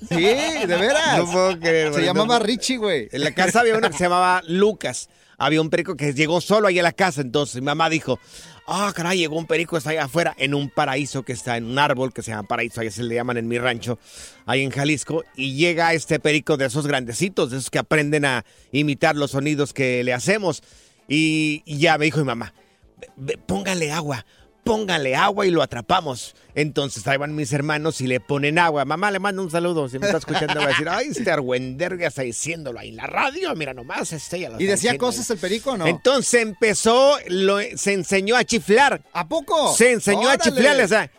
Sí, 0.09 0.15
de 0.15 0.65
veras. 0.67 1.17
No 1.17 1.31
puedo 1.31 1.59
creer, 1.59 1.93
Se 1.93 2.01
llamaba. 2.03 2.39
Richie, 2.39 2.77
güey. 2.77 3.09
En 3.11 3.23
la 3.23 3.31
casa 3.33 3.61
había 3.61 3.77
uno 3.77 3.89
que 3.89 3.97
se 3.97 4.03
llamaba 4.03 4.41
Lucas. 4.47 5.09
Había 5.37 5.59
un 5.61 5.69
perico 5.69 5.95
que 5.97 6.13
llegó 6.13 6.39
solo 6.39 6.67
ahí 6.67 6.79
a 6.79 6.83
la 6.83 6.93
casa. 6.93 7.21
Entonces 7.21 7.55
mi 7.55 7.65
mamá 7.65 7.89
dijo, 7.89 8.19
ah, 8.67 8.91
caray, 8.95 9.17
llegó 9.17 9.37
un 9.37 9.45
perico, 9.45 9.75
está 9.77 9.89
allá 9.89 10.05
afuera, 10.05 10.33
en 10.37 10.53
un 10.53 10.69
paraíso 10.69 11.23
que 11.23 11.33
está 11.33 11.57
en 11.57 11.65
un 11.65 11.77
árbol 11.77 12.13
que 12.13 12.21
se 12.21 12.31
llama 12.31 12.47
paraíso, 12.47 12.79
ahí 12.81 12.89
se 12.89 13.03
le 13.03 13.15
llaman 13.15 13.35
en 13.37 13.47
mi 13.47 13.57
rancho, 13.59 13.99
ahí 14.45 14.61
en 14.63 14.71
Jalisco. 14.71 15.23
Y 15.35 15.55
llega 15.55 15.93
este 15.93 16.19
perico 16.19 16.55
de 16.55 16.65
esos 16.67 16.87
grandecitos, 16.87 17.51
de 17.51 17.57
esos 17.57 17.69
que 17.69 17.79
aprenden 17.79 18.23
a 18.25 18.45
imitar 18.71 19.15
los 19.17 19.31
sonidos 19.31 19.73
que 19.73 20.03
le 20.05 20.13
hacemos. 20.13 20.63
Y, 21.07 21.61
y 21.65 21.77
ya 21.79 21.97
me 21.97 22.05
dijo 22.05 22.19
mi 22.19 22.25
mamá, 22.25 22.53
"Ve- 22.97 23.09
ve, 23.17 23.37
póngale 23.45 23.91
agua, 23.91 24.25
póngale 24.65 25.15
agua 25.15 25.45
y 25.45 25.51
lo 25.51 25.61
atrapamos. 25.61 26.35
Entonces 26.55 27.05
ahí 27.07 27.17
van 27.17 27.35
mis 27.35 27.53
hermanos 27.53 28.01
y 28.01 28.07
le 28.07 28.19
ponen 28.19 28.57
agua. 28.59 28.83
Mamá, 28.83 29.11
le 29.11 29.19
mando 29.19 29.43
un 29.43 29.51
saludo. 29.51 29.87
Si 29.87 29.99
me 29.99 30.07
está 30.07 30.17
escuchando, 30.17 30.55
va 30.55 30.65
a 30.65 30.67
decir, 30.69 30.89
ay, 30.89 31.09
este 31.11 31.29
argüenderga 31.31 32.07
está 32.07 32.23
diciéndolo 32.23 32.79
ahí 32.79 32.89
en 32.89 32.95
la 32.97 33.05
radio. 33.07 33.53
Mira 33.55 33.73
nomás, 33.73 34.11
este 34.11 34.39
ya 34.39 34.49
lo 34.49 34.55
¿Y 34.55 34.63
decía 34.65 34.91
diciendo". 34.91 35.05
cosas 35.05 35.29
el 35.29 35.37
perico 35.37 35.71
o 35.73 35.77
no? 35.77 35.85
Entonces 35.87 36.41
empezó, 36.41 37.17
lo- 37.27 37.59
se 37.75 37.93
enseñó 37.93 38.35
a 38.35 38.43
chiflar. 38.43 39.01
¿A 39.13 39.27
poco? 39.27 39.73
Se 39.75 39.91
enseñó 39.91 40.21
a 40.29 40.33
Órale. 40.33 40.43
chiflarle, 40.43 40.83
o 40.83 40.87
sea, 40.87 41.11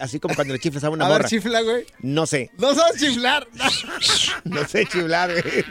así 0.00 0.18
como 0.18 0.34
cuando 0.34 0.54
le 0.54 0.60
chiflas 0.60 0.82
a 0.84 0.90
una 0.90 1.04
A 1.04 1.08
morra. 1.08 1.18
ver, 1.20 1.28
chifla, 1.28 1.60
güey. 1.60 1.84
No 2.00 2.26
sé, 2.26 2.50
No 2.56 2.74
sabes 2.74 2.98
chiflar. 3.00 3.46
no 4.44 4.66
sé 4.66 4.86
chiflar, 4.86 5.30
güey. 5.30 5.64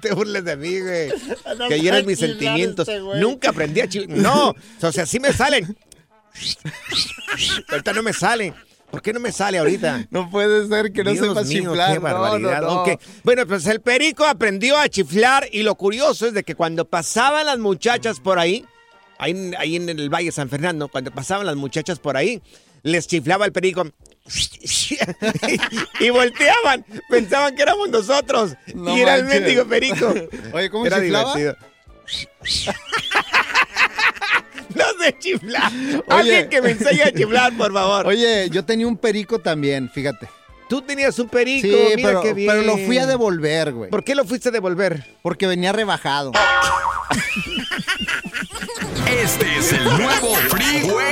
Te 0.00 0.12
burles 0.14 0.44
de 0.44 0.56
mí, 0.56 0.80
güey. 0.80 1.12
No 1.58 1.68
que 1.68 1.80
hieran 1.80 2.06
mis 2.06 2.18
chiflar 2.18 2.36
sentimientos. 2.38 2.88
este. 2.88 3.00
Nunca 3.20 3.50
aprendí 3.50 3.80
a 3.80 3.88
chiflar. 3.88 4.18
No, 4.18 4.54
o 4.82 4.92
sea, 4.92 5.04
sí 5.06 5.18
me 5.20 5.32
salen. 5.32 5.76
Ahorita 7.70 7.92
no 7.92 8.02
me 8.02 8.12
sale. 8.12 8.54
¿Por 8.90 9.00
qué 9.00 9.12
no 9.14 9.20
me 9.20 9.32
sale 9.32 9.56
ahorita? 9.58 10.06
No 10.10 10.28
puede 10.30 10.68
ser 10.68 10.92
que 10.92 11.02
no 11.02 11.12
Dios 11.12 11.22
mío, 11.48 11.70
chiflar. 11.70 11.92
Qué 11.94 11.98
barbaridad. 11.98 12.60
No, 12.60 12.66
no, 12.68 12.74
no. 12.74 12.82
Ok. 12.82 13.00
Bueno, 13.24 13.46
pues 13.46 13.66
el 13.66 13.80
perico 13.80 14.26
aprendió 14.26 14.76
a 14.76 14.86
chiflar 14.88 15.48
y 15.50 15.62
lo 15.62 15.74
curioso 15.76 16.26
es 16.26 16.34
de 16.34 16.42
que 16.44 16.54
cuando 16.54 16.84
pasaban 16.84 17.46
las 17.46 17.58
muchachas 17.58 18.20
por 18.20 18.38
ahí, 18.38 18.66
ahí, 19.18 19.30
en- 19.30 19.54
ahí 19.58 19.76
en 19.76 19.88
el 19.88 20.10
Valle 20.10 20.30
San 20.30 20.50
Fernando, 20.50 20.88
cuando 20.88 21.10
pasaban 21.10 21.46
las 21.46 21.56
muchachas 21.56 21.98
por 22.00 22.18
ahí, 22.18 22.42
les 22.82 23.06
chiflaba 23.06 23.46
el 23.46 23.52
perico. 23.52 23.86
y 26.00 26.10
volteaban, 26.10 26.84
pensaban 27.08 27.56
que 27.56 27.62
éramos 27.62 27.88
nosotros. 27.88 28.54
No 28.74 28.94
y 28.96 29.00
era 29.00 29.16
el 29.16 29.24
mendigo 29.24 29.64
perico. 29.66 30.12
Oye, 30.52 30.68
¿cómo 30.68 30.84
Era 30.84 31.00
chiflaba? 31.00 31.34
divertido. 31.34 31.66
No 34.74 34.84
sé 35.04 35.16
chiflar. 35.18 35.72
Oye. 35.72 36.02
Alguien 36.08 36.48
que 36.48 36.62
me 36.62 36.70
enseñe 36.70 37.02
a 37.02 37.12
chiflar, 37.12 37.56
por 37.56 37.72
favor. 37.72 38.06
Oye, 38.06 38.48
yo 38.50 38.64
tenía 38.64 38.86
un 38.86 38.96
perico 38.96 39.38
también, 39.38 39.90
fíjate. 39.90 40.28
Tú 40.68 40.80
tenías 40.80 41.18
un 41.18 41.28
perico, 41.28 41.66
Sí, 41.68 41.76
mira 41.96 42.08
pero, 42.08 42.22
qué 42.22 42.32
bien. 42.32 42.48
pero 42.48 42.62
lo 42.62 42.78
fui 42.78 42.96
a 42.98 43.06
devolver, 43.06 43.72
güey. 43.72 43.90
¿Por 43.90 44.02
qué 44.04 44.14
lo 44.14 44.24
fuiste 44.24 44.48
a 44.48 44.52
devolver? 44.52 45.04
Porque 45.22 45.46
venía 45.46 45.72
rebajado. 45.72 46.32
Este 49.06 49.58
es 49.58 49.72
el 49.72 49.84
nuevo 49.84 50.34
Freeway. 50.48 51.11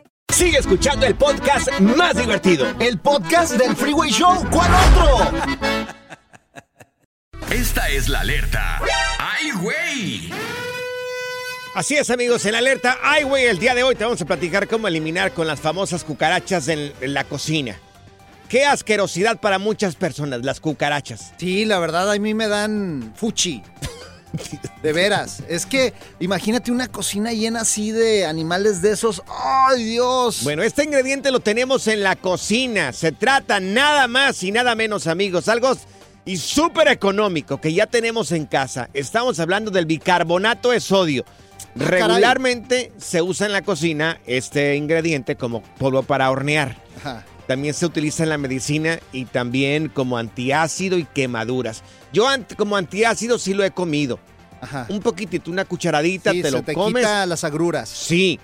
Sigue 0.31 0.57
escuchando 0.57 1.05
el 1.05 1.15
podcast 1.15 1.69
más 1.79 2.15
divertido. 2.15 2.65
El 2.79 2.97
podcast 2.99 3.53
del 3.53 3.75
Freeway 3.75 4.09
Show. 4.11 4.45
¿Cuál 4.49 4.71
otro? 4.73 5.31
Esta 7.51 7.89
es 7.89 8.07
la 8.07 8.21
alerta. 8.21 8.81
¡Ay, 9.19 9.51
güey! 9.61 10.29
Así 11.75 11.95
es, 11.95 12.09
amigos, 12.09 12.45
en 12.45 12.51
la 12.51 12.57
alerta 12.57 12.97
Ay, 13.01 13.23
güey, 13.23 13.45
el 13.45 13.57
día 13.57 13.73
de 13.73 13.83
hoy 13.83 13.95
te 13.95 14.03
vamos 14.03 14.21
a 14.21 14.25
platicar 14.25 14.67
cómo 14.67 14.89
eliminar 14.89 15.33
con 15.33 15.47
las 15.47 15.61
famosas 15.61 16.03
cucarachas 16.03 16.67
en, 16.67 16.91
en 16.99 17.13
la 17.13 17.23
cocina. 17.23 17.77
Qué 18.49 18.65
asquerosidad 18.65 19.39
para 19.39 19.59
muchas 19.59 19.95
personas, 19.95 20.43
las 20.43 20.59
cucarachas. 20.59 21.33
Sí, 21.37 21.65
la 21.65 21.79
verdad, 21.79 22.11
a 22.11 22.17
mí 22.19 22.33
me 22.33 22.47
dan 22.47 23.13
fuchi. 23.15 23.63
De 24.83 24.93
veras. 24.93 25.43
Es 25.47 25.65
que 25.65 25.93
imagínate 26.19 26.71
una 26.71 26.87
cocina 26.87 27.33
llena 27.33 27.61
así 27.61 27.91
de 27.91 28.25
animales 28.25 28.81
de 28.81 28.91
esos. 28.91 29.21
¡Ay, 29.27 29.83
Dios! 29.83 30.43
Bueno, 30.43 30.63
este 30.63 30.83
ingrediente 30.83 31.31
lo 31.31 31.39
tenemos 31.39 31.87
en 31.87 32.03
la 32.03 32.15
cocina. 32.15 32.93
Se 32.93 33.11
trata 33.11 33.59
nada 33.59 34.07
más 34.07 34.41
y 34.43 34.51
nada 34.51 34.75
menos, 34.75 35.07
amigos. 35.07 35.47
Algo 35.47 35.75
y 36.25 36.37
súper 36.37 36.87
económico 36.87 37.59
que 37.59 37.73
ya 37.73 37.87
tenemos 37.87 38.31
en 38.31 38.45
casa. 38.45 38.89
Estamos 38.93 39.39
hablando 39.39 39.71
del 39.71 39.85
bicarbonato 39.85 40.71
de 40.71 40.79
sodio. 40.79 41.25
Regularmente 41.75 42.91
se 42.97 43.21
usa 43.21 43.45
en 43.45 43.53
la 43.53 43.61
cocina 43.61 44.19
este 44.25 44.75
ingrediente 44.75 45.35
como 45.35 45.61
polvo 45.61 46.03
para 46.03 46.29
hornear. 46.29 46.75
Ajá. 46.97 47.25
También 47.47 47.73
se 47.73 47.85
utiliza 47.85 48.23
en 48.23 48.29
la 48.29 48.37
medicina 48.37 48.99
y 49.11 49.25
también 49.25 49.89
como 49.89 50.17
antiácido 50.17 50.97
y 50.97 51.05
quemaduras. 51.05 51.83
Yo 52.13 52.27
como 52.57 52.75
antiácido 52.77 53.37
sí 53.39 53.53
lo 53.53 53.63
he 53.63 53.71
comido. 53.71 54.19
Ajá. 54.61 54.85
Un 54.89 54.99
poquitito, 54.99 55.49
una 55.49 55.65
cucharadita, 55.65 56.31
Sí, 56.31 56.41
te 56.41 56.49
se 56.49 56.55
lo 56.57 56.61
te 56.63 56.73
comes. 56.73 57.01
quita 57.03 57.25
las 57.25 57.43
agruras. 57.43 57.89
Sí. 57.89 58.39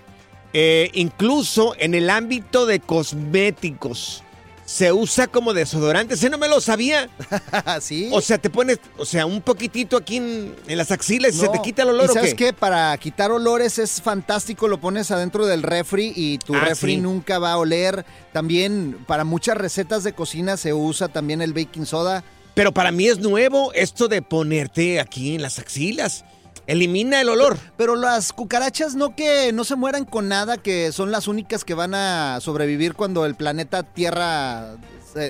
Eh, 0.53 0.89
incluso 0.93 1.75
en 1.77 1.93
el 1.93 2.09
ámbito 2.09 2.65
de 2.65 2.79
cosméticos 2.79 4.23
se 4.65 4.91
usa 4.91 5.27
como 5.27 5.53
desodorante. 5.53 6.15
Ese 6.15 6.29
no 6.29 6.37
me 6.37 6.49
lo 6.49 6.59
sabía. 6.59 7.09
¿Sí? 7.81 8.09
O 8.11 8.19
sea, 8.19 8.37
te 8.37 8.49
pones, 8.49 8.79
o 8.97 9.05
sea, 9.05 9.25
un 9.25 9.41
poquitito 9.41 9.95
aquí 9.95 10.17
en, 10.17 10.53
en 10.67 10.77
las 10.77 10.91
axilas 10.91 11.35
y 11.35 11.37
se 11.37 11.47
te 11.47 11.61
quita 11.61 11.83
el 11.83 11.89
olor. 11.89 12.07
¿Y 12.07 12.09
¿o 12.09 12.13
sabes 12.13 12.33
qué? 12.33 12.47
qué? 12.47 12.53
Para 12.53 12.97
quitar 12.97 13.31
olores 13.31 13.77
es 13.79 14.01
fantástico, 14.01 14.67
lo 14.67 14.79
pones 14.81 15.09
adentro 15.11 15.45
del 15.45 15.63
refri 15.63 16.11
y 16.15 16.37
tu 16.39 16.53
Ah, 16.55 16.61
refri 16.61 16.95
sí. 16.95 17.01
nunca 17.01 17.39
va 17.39 17.53
a 17.53 17.57
oler. 17.57 18.05
También 18.33 18.97
para 19.07 19.23
muchas 19.23 19.55
recetas 19.55 20.03
de 20.03 20.13
cocina 20.13 20.57
se 20.57 20.73
usa 20.73 21.07
también 21.07 21.41
el 21.41 21.53
baking 21.53 21.85
soda. 21.85 22.23
Pero 22.57 22.71
para 22.73 22.91
mí 22.91 23.07
es 23.07 23.19
nuevo 23.19 23.71
esto 23.73 24.07
de 24.07 24.23
ponerte 24.23 24.99
aquí 24.99 25.35
en 25.35 25.43
las 25.43 25.59
axilas. 25.59 26.25
Elimina 26.65 27.21
el 27.21 27.29
olor. 27.29 27.55
Pero 27.77 27.95
las 27.95 28.33
cucarachas 28.33 28.95
no 28.95 29.15
que 29.15 29.53
no 29.53 29.63
se 29.63 29.75
mueran 29.75 30.05
con 30.05 30.27
nada, 30.27 30.57
que 30.57 30.91
son 30.91 31.11
las 31.11 31.27
únicas 31.27 31.63
que 31.63 31.75
van 31.75 31.93
a 31.93 32.39
sobrevivir 32.41 32.95
cuando 32.95 33.27
el 33.27 33.35
planeta 33.35 33.83
Tierra 33.83 34.75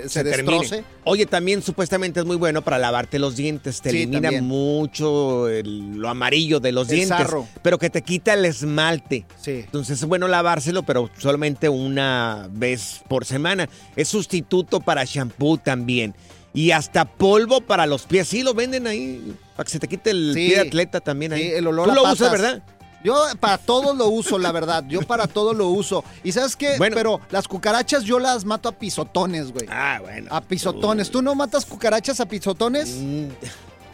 se, 0.07 0.23
destroce. 0.23 0.85
Oye, 1.03 1.25
también 1.25 1.61
supuestamente 1.61 2.21
es 2.21 2.25
muy 2.25 2.37
bueno 2.37 2.61
para 2.61 2.77
lavarte 2.79 3.19
los 3.19 3.35
dientes. 3.35 3.81
Te 3.81 3.91
Sí, 3.91 3.97
elimina 3.97 4.21
también. 4.21 4.45
mucho 4.45 5.47
el- 5.49 5.97
lo 5.97 6.09
amarillo 6.09 6.59
de 6.61 6.71
los 6.71 6.89
El 6.89 6.95
dientes. 6.95 7.17
sarro. 7.17 7.45
Pero 7.61 7.77
que 7.77 7.89
te 7.89 8.01
quita 8.01 8.33
el 8.33 8.45
esmalte. 8.45 9.25
Sí. 9.39 9.51
Entonces 9.65 9.99
es 9.99 10.05
bueno 10.05 10.27
lavárselo, 10.27 10.83
pero 10.83 11.09
solamente 11.19 11.69
una 11.69 12.47
vez 12.51 13.01
por 13.09 13.25
semana. 13.25 13.69
Es 13.97 14.07
sustituto 14.07 14.79
para 14.79 15.03
shampoo 15.05 15.57
también. 15.57 16.15
Y 16.53 16.71
hasta 16.71 17.05
polvo 17.05 17.61
para 17.61 17.85
los 17.85 18.03
pies. 18.03 18.27
Sí, 18.27 18.41
lo 18.43 18.53
venden 18.53 18.87
ahí. 18.87 19.35
Para 19.55 19.65
que 19.65 19.71
se 19.71 19.79
te 19.79 19.87
quite 19.87 20.09
el 20.11 20.33
Sí. 20.33 20.47
pie 20.47 20.55
de 20.55 20.67
atleta 20.67 20.99
también 20.99 21.33
ahí. 21.33 21.43
Sí, 21.43 21.47
el 21.51 21.67
olor 21.67 21.85
Tú 21.85 21.91
a 21.91 21.95
lo 21.95 22.03
patas. 22.03 22.19
usas, 22.21 22.31
¿verdad? 22.31 22.63
Yo 23.03 23.15
para 23.39 23.57
todo 23.59 23.93
lo 23.93 24.07
uso, 24.07 24.39
la 24.39 24.51
verdad. 24.51 24.83
Yo 24.87 25.01
para 25.01 25.27
todo 25.27 25.53
lo 25.53 25.67
uso. 25.69 26.03
Y 26.23 26.31
sabes 26.31 26.55
qué, 26.55 26.77
Bueno. 26.77 26.95
pero 26.95 27.21
las 27.29 27.47
cucarachas 27.47 28.03
yo 28.03 28.17
las 28.19 28.43
mato 28.43 28.67
a 28.69 28.71
pisotones, 28.71 29.51
güey. 29.51 29.67
Ah, 29.69 29.99
bueno. 30.01 30.27
A 30.31 30.41
pisotones. 30.41 31.11
¿Tú 31.11 31.21
no 31.21 31.35
matas 31.35 31.65
cucarachas 31.65 32.19
a 32.19 32.25
pisotones? 32.27 32.89
Mm, 32.97 33.27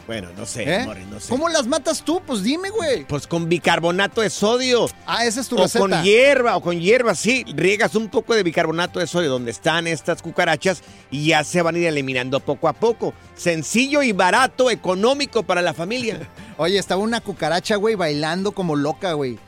Bueno, 0.06 0.28
no 0.36 0.44
sé, 0.44 0.64
¿Eh? 0.64 0.84
Morris, 0.84 1.06
no 1.06 1.18
sé. 1.18 1.30
¿Cómo 1.30 1.48
las 1.48 1.66
matas 1.66 2.02
tú? 2.04 2.20
Pues 2.26 2.42
dime, 2.42 2.68
güey. 2.70 3.04
Pues 3.06 3.26
con 3.26 3.48
bicarbonato 3.48 4.20
de 4.20 4.28
sodio. 4.28 4.86
Ah, 5.06 5.24
esa 5.24 5.40
es 5.40 5.48
tu 5.48 5.56
o 5.56 5.62
receta. 5.62 5.78
con 5.78 6.02
hierba, 6.02 6.56
o 6.56 6.60
con 6.60 6.78
hierba, 6.78 7.14
sí. 7.14 7.44
Riegas 7.54 7.94
un 7.94 8.08
poco 8.08 8.34
de 8.34 8.42
bicarbonato 8.42 9.00
de 9.00 9.06
sodio 9.06 9.30
donde 9.30 9.50
están 9.50 9.86
estas 9.86 10.20
cucarachas 10.20 10.82
y 11.10 11.28
ya 11.28 11.42
se 11.42 11.62
van 11.62 11.76
a 11.76 11.78
ir 11.78 11.86
eliminando 11.86 12.40
poco 12.40 12.68
a 12.68 12.74
poco. 12.74 13.14
Sencillo 13.34 14.02
y 14.02 14.12
barato, 14.12 14.70
económico 14.70 15.42
para 15.42 15.62
la 15.62 15.72
familia. 15.72 16.28
Oye, 16.58 16.78
estaba 16.78 17.00
una 17.02 17.22
cucaracha, 17.22 17.76
güey, 17.76 17.94
bailando 17.94 18.52
como 18.52 18.76
loca, 18.76 19.14
güey. 19.14 19.38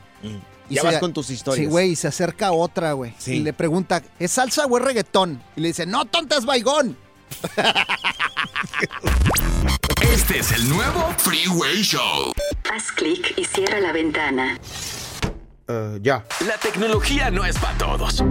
Y 0.69 0.75
Ya 0.75 0.81
se- 0.81 0.87
vas 0.87 0.97
con 0.97 1.13
tus 1.13 1.29
historias. 1.29 1.65
Sí, 1.65 1.69
güey, 1.69 1.91
y 1.91 1.95
se 1.95 2.07
acerca 2.07 2.51
otra, 2.51 2.93
güey. 2.93 3.13
Sí. 3.19 3.35
Y 3.35 3.39
le 3.41 3.53
pregunta, 3.53 4.01
¿es 4.19 4.31
salsa 4.31 4.65
o 4.65 4.77
es 4.77 4.83
reggaetón? 4.83 5.41
Y 5.55 5.61
le 5.61 5.67
dice, 5.69 5.85
no, 5.85 6.05
tonta, 6.05 6.35
es 6.37 6.45
baigón. 6.45 6.97
Este 10.01 10.39
es 10.39 10.51
el 10.51 10.69
nuevo 10.69 11.13
Freeway 11.17 11.81
Show. 11.81 12.31
Haz 12.71 12.91
clic 12.91 13.33
y 13.37 13.45
cierra 13.45 13.79
la 13.79 13.91
ventana. 13.91 14.59
ya. 16.01 16.25
La 16.45 16.57
tecnología 16.61 17.31
no 17.31 17.45
es 17.45 17.57
para 17.57 17.77
todos. 17.77 18.23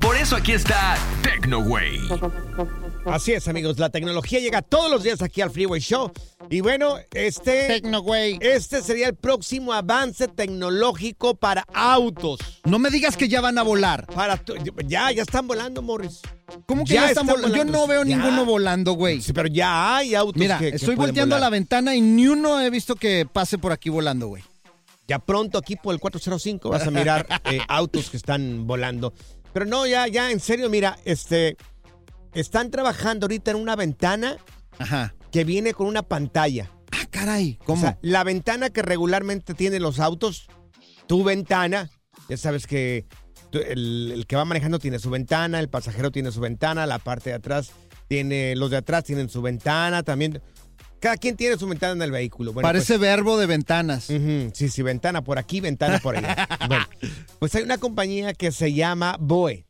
Por 0.00 0.16
eso 0.16 0.36
aquí 0.36 0.52
está 0.52 0.96
TecnoWay. 1.22 2.08
Así 3.06 3.32
es, 3.32 3.48
amigos. 3.48 3.78
La 3.78 3.88
tecnología 3.90 4.40
llega 4.40 4.60
todos 4.62 4.90
los 4.90 5.02
días 5.02 5.22
aquí 5.22 5.40
al 5.40 5.50
Freeway 5.50 5.80
Show. 5.80 6.12
Y 6.50 6.60
bueno, 6.60 6.96
este. 7.12 7.66
Tecnogüey. 7.66 8.38
Este 8.40 8.82
sería 8.82 9.08
el 9.08 9.14
próximo 9.14 9.72
avance 9.72 10.28
tecnológico 10.28 11.34
para 11.34 11.64
autos. 11.72 12.40
No 12.64 12.78
me 12.78 12.90
digas 12.90 13.16
que 13.16 13.28
ya 13.28 13.40
van 13.40 13.58
a 13.58 13.62
volar. 13.62 14.06
Para 14.06 14.36
tu- 14.36 14.54
ya, 14.86 15.10
ya 15.12 15.22
están 15.22 15.48
volando, 15.48 15.80
Morris. 15.82 16.20
¿Cómo 16.66 16.84
que 16.84 16.94
ya, 16.94 17.08
están 17.08 17.26
volando? 17.26 17.56
Yo 17.56 17.64
no 17.64 17.86
veo 17.86 18.04
Ya. 18.04 18.16
ninguno 18.16 18.44
volando, 18.44 18.92
güey. 18.92 19.22
Sí, 19.22 19.32
pero 19.32 19.48
ya 19.48 19.96
hay 19.96 20.14
autos 20.14 20.38
Mira, 20.38 20.58
que, 20.58 20.70
que 20.70 20.76
estoy 20.76 20.94
volteando 20.94 21.36
a 21.36 21.40
la 21.40 21.48
ventana 21.50 21.94
y 21.96 22.00
ni 22.00 22.26
uno 22.28 22.60
he 22.60 22.68
visto 22.70 22.96
que 22.96 23.26
pase 23.30 23.56
por 23.58 23.72
aquí 23.72 23.88
volando, 23.88 24.28
güey. 24.28 24.42
Ya 25.08 25.18
pronto 25.18 25.58
aquí 25.58 25.74
por 25.76 25.94
el 25.94 26.00
405 26.00 26.68
vas 26.68 26.86
a 26.86 26.90
mirar 26.90 27.26
eh, 27.50 27.60
autos 27.66 28.10
que 28.10 28.16
están 28.18 28.66
volando. 28.66 29.12
Pero 29.52 29.64
no, 29.66 29.86
ya, 29.86 30.06
ya, 30.06 30.30
en 30.30 30.38
serio, 30.38 30.68
mira, 30.70 30.96
este, 31.04 31.56
están 32.34 32.70
trabajando 32.70 33.24
ahorita 33.26 33.50
en 33.52 33.56
una 33.58 33.76
ventana 33.76 34.36
Ajá. 34.78 35.14
que 35.32 35.44
viene 35.44 35.74
con 35.74 35.86
una 35.86 36.02
pantalla. 36.02 36.70
Ah, 36.92 37.06
caray, 37.10 37.58
O 37.62 37.64
¿cómo? 37.64 37.82
sea, 37.82 37.98
la 38.02 38.24
ventana 38.24 38.70
que 38.70 38.82
regularmente 38.82 39.54
tienen 39.54 39.82
los 39.82 40.00
autos, 40.00 40.46
tu 41.06 41.22
ventana, 41.24 41.90
ya 42.28 42.36
sabes 42.36 42.66
que 42.66 43.06
el, 43.52 44.12
el 44.14 44.26
que 44.26 44.36
va 44.36 44.44
manejando 44.44 44.78
tiene 44.78 44.98
su 44.98 45.10
ventana, 45.10 45.60
el 45.60 45.68
pasajero 45.68 46.10
tiene 46.10 46.30
su 46.32 46.40
ventana, 46.40 46.86
la 46.86 46.98
parte 46.98 47.30
de 47.30 47.36
atrás 47.36 47.70
tiene, 48.08 48.54
los 48.56 48.70
de 48.70 48.76
atrás 48.78 49.04
tienen 49.04 49.28
su 49.28 49.42
ventana 49.42 50.02
también. 50.02 50.40
Cada 51.00 51.16
quien 51.16 51.34
tiene 51.36 51.56
su 51.56 51.66
ventana 51.66 51.94
en 51.94 52.02
el 52.02 52.10
vehículo. 52.10 52.52
Bueno, 52.52 52.68
Parece 52.68 52.94
pues- 52.94 53.00
verbo 53.00 53.38
de 53.38 53.46
ventanas. 53.46 54.04
Sí, 54.04 54.68
sí, 54.68 54.82
ventana 54.82 55.22
por 55.24 55.38
aquí, 55.38 55.60
ventana 55.60 55.98
por 55.98 56.16
allá. 56.16 56.46
bueno, 56.68 56.86
pues 57.38 57.54
hay 57.54 57.62
una 57.62 57.78
compañía 57.78 58.34
que 58.34 58.52
se 58.52 58.72
llama 58.74 59.16
Boe. 59.18 59.64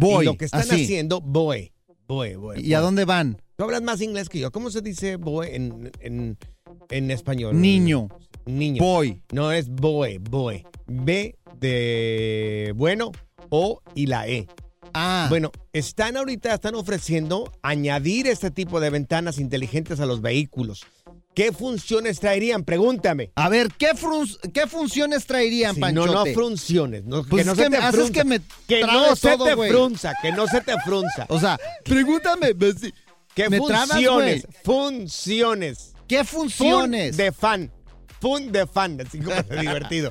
Boy, 0.00 0.24
Y 0.24 0.26
lo 0.26 0.36
que 0.36 0.44
están 0.46 0.60
así. 0.62 0.84
haciendo, 0.84 1.20
Boe. 1.20 1.72
Boe, 2.08 2.36
Boe. 2.36 2.60
¿Y 2.60 2.74
a 2.74 2.80
dónde 2.80 3.04
van? 3.04 3.40
Tú 3.56 3.64
hablas 3.64 3.82
más 3.82 4.00
inglés 4.00 4.28
que 4.28 4.38
yo. 4.40 4.50
¿Cómo 4.50 4.70
se 4.70 4.80
dice 4.80 5.16
Boe 5.16 5.54
en, 5.54 5.90
en, 6.00 6.38
en 6.88 7.10
español? 7.10 7.60
Niño. 7.60 8.08
Niño. 8.46 8.82
Boy. 8.82 9.22
No 9.32 9.52
es 9.52 9.68
Boe, 9.68 10.18
Boe. 10.18 10.64
B 10.86 11.36
de 11.58 12.72
bueno, 12.74 13.12
O 13.50 13.82
y 13.94 14.06
la 14.06 14.26
E. 14.26 14.48
Ah. 14.94 15.26
Bueno, 15.28 15.52
están 15.72 16.16
ahorita, 16.16 16.54
están 16.54 16.74
ofreciendo 16.74 17.52
añadir 17.62 18.26
este 18.26 18.50
tipo 18.50 18.80
de 18.80 18.90
ventanas 18.90 19.38
inteligentes 19.38 20.00
a 20.00 20.06
los 20.06 20.20
vehículos. 20.20 20.84
¿Qué 21.34 21.52
funciones 21.52 22.18
traerían? 22.20 22.64
Pregúntame. 22.64 23.30
A 23.36 23.48
ver, 23.48 23.68
¿qué, 23.78 23.90
frun- 23.94 24.38
qué 24.52 24.66
funciones 24.66 25.26
traerían, 25.26 25.74
no, 25.76 25.80
Panchote? 25.80 26.34
no 26.34 26.40
funciones. 26.40 27.04
No, 27.04 27.24
Pues 27.24 27.42
que 27.42 27.46
no 27.46 27.52
es 27.52 27.58
se 27.58 27.64
que 27.64 27.70
te 27.70 27.76
haces 27.76 27.94
frunza. 27.94 28.12
que 28.12 28.24
me 28.24 28.40
que 28.66 28.80
trabe 28.80 28.92
no 29.08 29.16
se 29.16 29.36
todo, 29.36 29.44
te 29.44 29.68
frunza, 29.70 30.14
que 30.20 30.32
no 30.32 30.46
se 30.48 30.60
te 30.60 30.74
frunza. 30.80 31.26
O 31.28 31.38
sea, 31.40 31.58
pregúntame. 31.84 32.54
pues. 32.54 32.76
¿Qué 33.34 33.48
me 33.48 33.58
funciones? 33.58 34.46
funciones. 34.64 35.92
¿Qué 36.08 36.24
funciones? 36.24 37.10
Fun 37.10 37.16
de 37.16 37.32
fan. 37.32 37.72
Fun 38.20 38.52
de 38.52 38.66
fan, 38.66 39.00
así 39.00 39.18
como 39.20 39.40
divertido. 39.60 40.10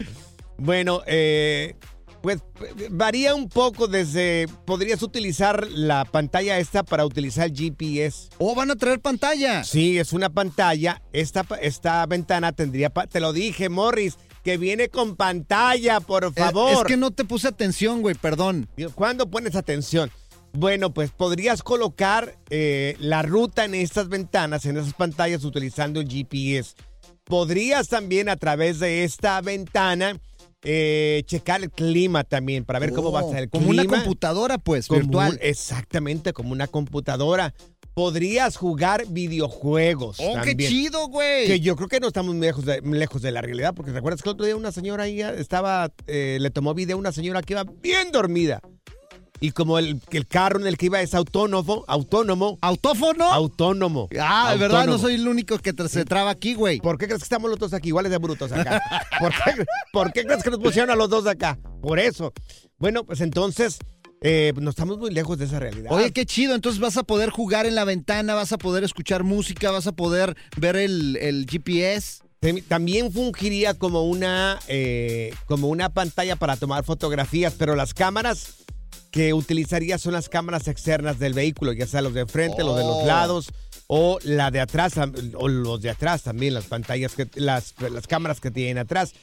Bueno, 0.57 1.03
eh, 1.05 1.75
pues 2.21 2.39
varía 2.91 3.35
un 3.35 3.49
poco 3.49 3.87
desde. 3.87 4.47
Podrías 4.65 5.01
utilizar 5.01 5.67
la 5.71 6.05
pantalla 6.05 6.59
esta 6.59 6.83
para 6.83 7.05
utilizar 7.05 7.47
el 7.47 7.55
GPS. 7.55 8.29
¿O 8.37 8.55
van 8.55 8.71
a 8.71 8.75
traer 8.75 8.99
pantalla? 8.99 9.63
Sí, 9.63 9.97
es 9.97 10.13
una 10.13 10.29
pantalla. 10.29 11.01
Esta, 11.13 11.45
esta 11.61 12.05
ventana 12.05 12.51
tendría. 12.51 12.89
Te 12.89 13.19
lo 13.19 13.33
dije, 13.33 13.69
Morris, 13.69 14.17
que 14.43 14.57
viene 14.57 14.89
con 14.89 15.15
pantalla, 15.15 15.99
por 15.99 16.33
favor. 16.33 16.73
Es 16.73 16.83
que 16.83 16.97
no 16.97 17.11
te 17.11 17.25
puse 17.25 17.47
atención, 17.47 18.01
güey, 18.01 18.15
perdón. 18.15 18.69
¿Cuándo 18.95 19.29
pones 19.29 19.55
atención? 19.55 20.11
Bueno, 20.53 20.93
pues 20.93 21.11
podrías 21.11 21.61
colocar 21.61 22.35
eh, 22.49 22.95
la 22.99 23.21
ruta 23.21 23.65
en 23.65 23.75
estas 23.75 24.09
ventanas, 24.09 24.65
en 24.65 24.77
esas 24.77 24.93
pantallas, 24.93 25.43
utilizando 25.43 25.99
el 25.99 26.07
GPS. 26.07 26.75
Podrías 27.23 27.87
también 27.87 28.29
a 28.29 28.37
través 28.37 28.79
de 28.79 29.03
esta 29.03 29.39
ventana 29.41 30.19
eh, 30.63 31.23
checar 31.25 31.61
el 31.63 31.71
clima 31.71 32.23
también 32.23 32.65
para 32.65 32.79
ver 32.79 32.91
cómo 32.93 33.11
va 33.11 33.21
a 33.21 33.23
estar 33.23 33.39
el 33.39 33.47
Oh, 33.47 33.51
Como 33.51 33.67
clima. 33.69 33.83
una 33.83 33.93
computadora, 34.03 34.57
pues, 34.57 34.87
Como 34.87 35.01
virtual. 35.01 35.39
exactamente, 35.41 36.33
como 36.33 36.51
una 36.51 36.67
computadora. 36.67 37.53
Podrías 37.93 38.55
jugar 38.55 39.05
videojuegos. 39.09 40.17
Oh, 40.21 40.35
qué 40.43 40.55
chido, 40.55 41.07
güey. 41.09 41.47
Que 41.47 41.59
yo 41.59 41.75
creo 41.75 41.87
que 41.89 41.99
no 41.99 42.07
estamos 42.07 42.33
muy 42.33 42.45
lejos 42.45 42.63
de, 42.65 42.81
lejos 42.81 43.21
de 43.21 43.31
la 43.31 43.41
realidad, 43.41 43.73
porque 43.73 43.91
¿te 43.91 43.97
acuerdas 43.97 44.21
que 44.21 44.29
el 44.29 44.33
otro 44.33 44.45
día 44.45 44.55
una 44.55 44.71
señora 44.71 45.03
ahí 45.03 45.19
estaba, 45.21 45.91
eh, 46.07 46.37
le 46.39 46.49
tomó 46.49 46.73
video 46.73 46.95
a 46.95 46.99
una 46.99 47.11
señora 47.11 47.41
que 47.41 47.53
iba 47.53 47.63
bien 47.81 48.11
dormida? 48.11 48.61
Y 49.41 49.51
como 49.51 49.79
el, 49.79 50.01
el 50.11 50.27
carro 50.27 50.59
en 50.59 50.67
el 50.67 50.77
que 50.77 50.87
iba 50.87 51.01
es 51.01 51.13
autónomo, 51.13 51.85
autónomo. 51.87 52.57
¿Autófono? 52.61 53.25
Autónomo. 53.31 54.09
Ah, 54.19 54.51
de 54.51 54.57
verdad, 54.57 54.85
no 54.85 54.97
soy 54.97 55.15
el 55.15 55.27
único 55.27 55.57
que 55.59 55.73
te- 55.73 55.87
se 55.89 56.03
traba 56.05 56.29
aquí, 56.31 56.55
güey. 56.55 56.79
¿Por 56.79 56.97
qué 56.97 57.05
crees 57.05 57.19
que 57.21 57.23
estamos 57.25 57.49
los 57.49 57.59
dos 57.59 57.73
aquí 57.73 57.87
iguales 57.89 58.11
de 58.11 58.17
brutos 58.17 58.51
acá? 58.51 58.81
¿Por 59.19 59.31
qué, 59.31 59.65
por 59.93 60.11
qué 60.13 60.23
crees 60.25 60.43
que 60.43 60.49
nos 60.49 60.59
pusieron 60.59 60.89
a 60.89 60.95
los 60.95 61.09
dos 61.09 61.25
acá? 61.27 61.57
Por 61.81 61.99
eso. 61.99 62.33
Bueno, 62.77 63.05
pues 63.05 63.21
entonces, 63.21 63.79
eh, 64.21 64.51
no 64.57 64.69
estamos 64.71 64.97
muy 64.97 65.11
lejos 65.11 65.37
de 65.37 65.45
esa 65.45 65.59
realidad. 65.59 65.91
Oye, 65.91 66.11
qué 66.11 66.25
chido. 66.25 66.53
Entonces 66.55 66.81
vas 66.81 66.97
a 66.97 67.03
poder 67.03 67.29
jugar 67.29 67.65
en 67.65 67.75
la 67.75 67.85
ventana, 67.85 68.33
vas 68.35 68.51
a 68.51 68.57
poder 68.57 68.83
escuchar 68.83 69.23
música, 69.23 69.71
vas 69.71 69.87
a 69.87 69.93
poder 69.93 70.35
ver 70.57 70.75
el, 70.75 71.15
el 71.17 71.45
GPS. 71.49 72.23
También 72.69 73.11
fungiría 73.11 73.73
como 73.73 74.03
una, 74.03 74.59
eh, 74.69 75.33
como 75.45 75.67
una 75.67 75.89
pantalla 75.89 76.37
para 76.37 76.55
tomar 76.55 76.85
fotografías, 76.85 77.53
pero 77.57 77.75
las 77.75 77.93
cámaras 77.93 78.55
que 79.11 79.33
utilizaría 79.33 79.97
son 79.97 80.13
las 80.13 80.29
cámaras 80.29 80.67
externas 80.67 81.19
del 81.19 81.33
vehículo, 81.33 81.73
ya 81.73 81.87
sea 81.87 82.01
los 82.01 82.13
de 82.13 82.25
frente, 82.25 82.63
los 82.63 82.77
de 82.77 82.83
los 82.83 82.97
Oh. 82.97 83.05
lados 83.05 83.51
o 83.87 84.19
la 84.23 84.51
de 84.51 84.59
atrás, 84.59 84.93
o 85.35 85.47
los 85.47 85.81
de 85.81 85.89
atrás 85.89 86.21
también, 86.23 86.53
las 86.53 86.65
pantallas, 86.65 87.15
que, 87.15 87.27
las, 87.35 87.73
las 87.79 88.05
cámaras 88.05 88.39
que 88.39 88.51
tienen 88.51 88.77
atrás. 88.77 89.13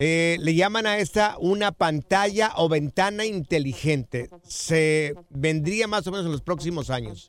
Eh, 0.00 0.36
le 0.40 0.54
llaman 0.54 0.84
a 0.86 0.98
esta 0.98 1.36
una 1.38 1.70
pantalla 1.70 2.52
o 2.56 2.68
ventana 2.68 3.24
inteligente. 3.24 4.28
Se 4.46 5.14
vendría 5.30 5.86
más 5.86 6.06
o 6.08 6.10
menos 6.10 6.26
en 6.26 6.32
los 6.32 6.42
próximos 6.42 6.90
años. 6.90 7.28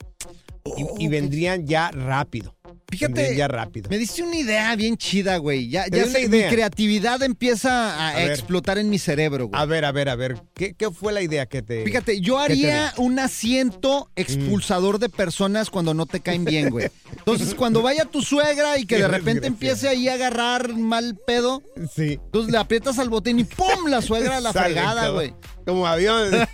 Y, 0.76 1.06
y 1.06 1.08
vendrían 1.08 1.68
ya 1.68 1.92
rápido. 1.92 2.57
Fíjate, 2.90 3.36
ya 3.36 3.50
rápido. 3.50 3.90
me 3.90 3.98
diste 3.98 4.24
una 4.24 4.38
idea 4.38 4.76
bien 4.78 4.96
chida, 4.96 5.38
güey. 5.38 5.70
Ya, 5.70 5.88
ya 5.88 6.06
sé, 6.06 6.30
mi 6.30 6.42
creatividad 6.44 7.22
empieza 7.22 8.08
a, 8.08 8.26
explotar 8.26 8.78
en 8.78 8.90
mi 8.90 8.98
cerebro, 8.98 9.48
güey. 9.48 9.62
A 9.62 9.66
ver, 9.66 9.84
a 9.84 9.92
ver, 9.92 10.08
a 10.08 10.16
ver. 10.16 10.42
¿Qué, 10.54 10.74
qué 10.74 10.90
fue 10.90 11.12
la 11.12 11.22
idea 11.22 11.48
que 11.48 11.62
te. 11.62 11.84
Fíjate, 11.84 12.22
yo 12.22 12.40
haría 12.40 12.94
un 12.98 13.20
asiento 13.20 14.10
expulsador 14.16 15.00
de 15.00 15.10
personas 15.10 15.70
cuando 15.70 15.94
no 15.94 16.06
te 16.06 16.22
caen 16.22 16.46
bien, 16.46 16.70
güey. 16.70 16.90
Entonces, 17.12 17.54
cuando 17.56 17.82
vaya 17.82 18.06
tu 18.06 18.22
suegra 18.22 18.78
y 18.78 18.86
que 18.86 18.96
Qué 18.96 19.02
de 19.02 19.08
repente 19.10 19.48
empiece 19.48 19.90
ahí 19.90 20.08
a 20.08 20.14
agarrar 20.14 20.74
mal 20.76 21.18
pedo, 21.28 21.62
Sí. 21.94 22.14
entonces 22.24 22.52
le 22.52 22.58
aprietas 22.58 23.00
al 23.00 23.10
botón 23.10 23.40
y 23.40 23.44
¡pum! 23.44 23.88
La 23.90 24.02
suegra 24.02 24.38
a 24.38 24.42
la 24.42 24.54
fregada, 24.54 25.10
güey. 25.10 25.34
Como 25.68 25.86
avión. 25.86 26.34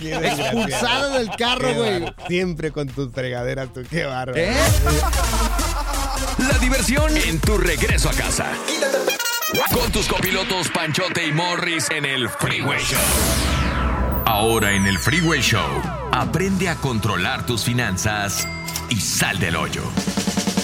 Expulsada 0.00 1.18
del 1.18 1.28
carro, 1.36 1.74
güey. 1.74 2.14
Siempre 2.28 2.72
con 2.72 2.88
tus 2.88 3.12
fregaderas, 3.12 3.70
tú. 3.74 3.82
Qué 3.88 4.06
bárbaro. 4.06 4.40
¿Eh? 4.40 4.56
La 6.38 6.58
diversión 6.58 7.14
en 7.14 7.38
tu 7.40 7.58
regreso 7.58 8.08
a 8.08 8.14
casa. 8.14 8.46
Con 9.74 9.92
tus 9.92 10.08
copilotos 10.08 10.70
Panchote 10.70 11.26
y 11.26 11.32
Morris 11.32 11.90
en 11.90 12.06
el 12.06 12.30
Freeway 12.30 12.82
Show. 12.82 12.98
Ahora 14.24 14.72
en 14.72 14.86
el 14.86 14.98
Freeway 14.98 15.42
Show, 15.42 15.82
aprende 16.10 16.70
a 16.70 16.76
controlar 16.76 17.44
tus 17.44 17.64
finanzas 17.64 18.48
y 18.88 18.96
sal 18.98 19.38
del 19.40 19.56
hoyo. 19.56 19.82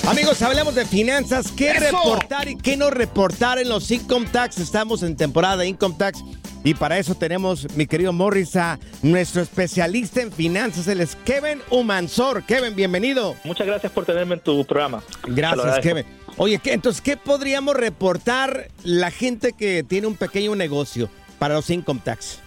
Amigos, 0.09 0.41
hablamos 0.41 0.75
de 0.75 0.87
finanzas. 0.87 1.53
¿Qué 1.53 1.71
¡Eso! 1.71 1.81
reportar 1.81 2.49
y 2.49 2.57
qué 2.57 2.79
no 2.79 2.89
reportar 2.89 3.59
en 3.59 3.69
los 3.69 3.91
Income 3.91 4.27
Tax? 4.33 4.57
Estamos 4.59 5.03
en 5.03 5.17
temporada 5.17 5.59
de 5.59 5.67
Income 5.69 5.97
Tax. 5.99 6.25
Y 6.65 6.73
para 6.73 6.99
eso 6.99 7.15
tenemos, 7.15 7.67
mi 7.77 7.87
querido 7.87 8.15
Morris, 8.15 8.57
a 8.57 8.79
nuestro 9.03 9.43
especialista 9.43 10.23
en 10.23 10.33
finanzas, 10.33 10.89
él 10.89 11.03
es 11.03 11.15
Kevin 11.27 11.61
Humansor. 11.69 12.43
Kevin, 12.45 12.75
bienvenido. 12.75 13.37
Muchas 13.45 13.67
gracias 13.67 13.93
por 13.93 14.07
tenerme 14.07 14.37
en 14.37 14.41
tu 14.41 14.65
programa. 14.65 15.03
Gracias. 15.25 15.81
Kevin. 15.81 16.07
Oye, 16.39 16.59
¿qué, 16.59 16.73
entonces, 16.73 17.03
¿qué 17.03 17.19
podríamos 17.19 17.77
reportar 17.77 18.69
la 18.85 19.11
gente 19.11 19.53
que 19.53 19.83
tiene 19.83 20.07
un 20.07 20.17
pequeño 20.17 20.57
negocio 20.57 21.11
para 21.39 21.53
los 21.57 21.69
Income 21.69 22.01
Tax? 22.03 22.41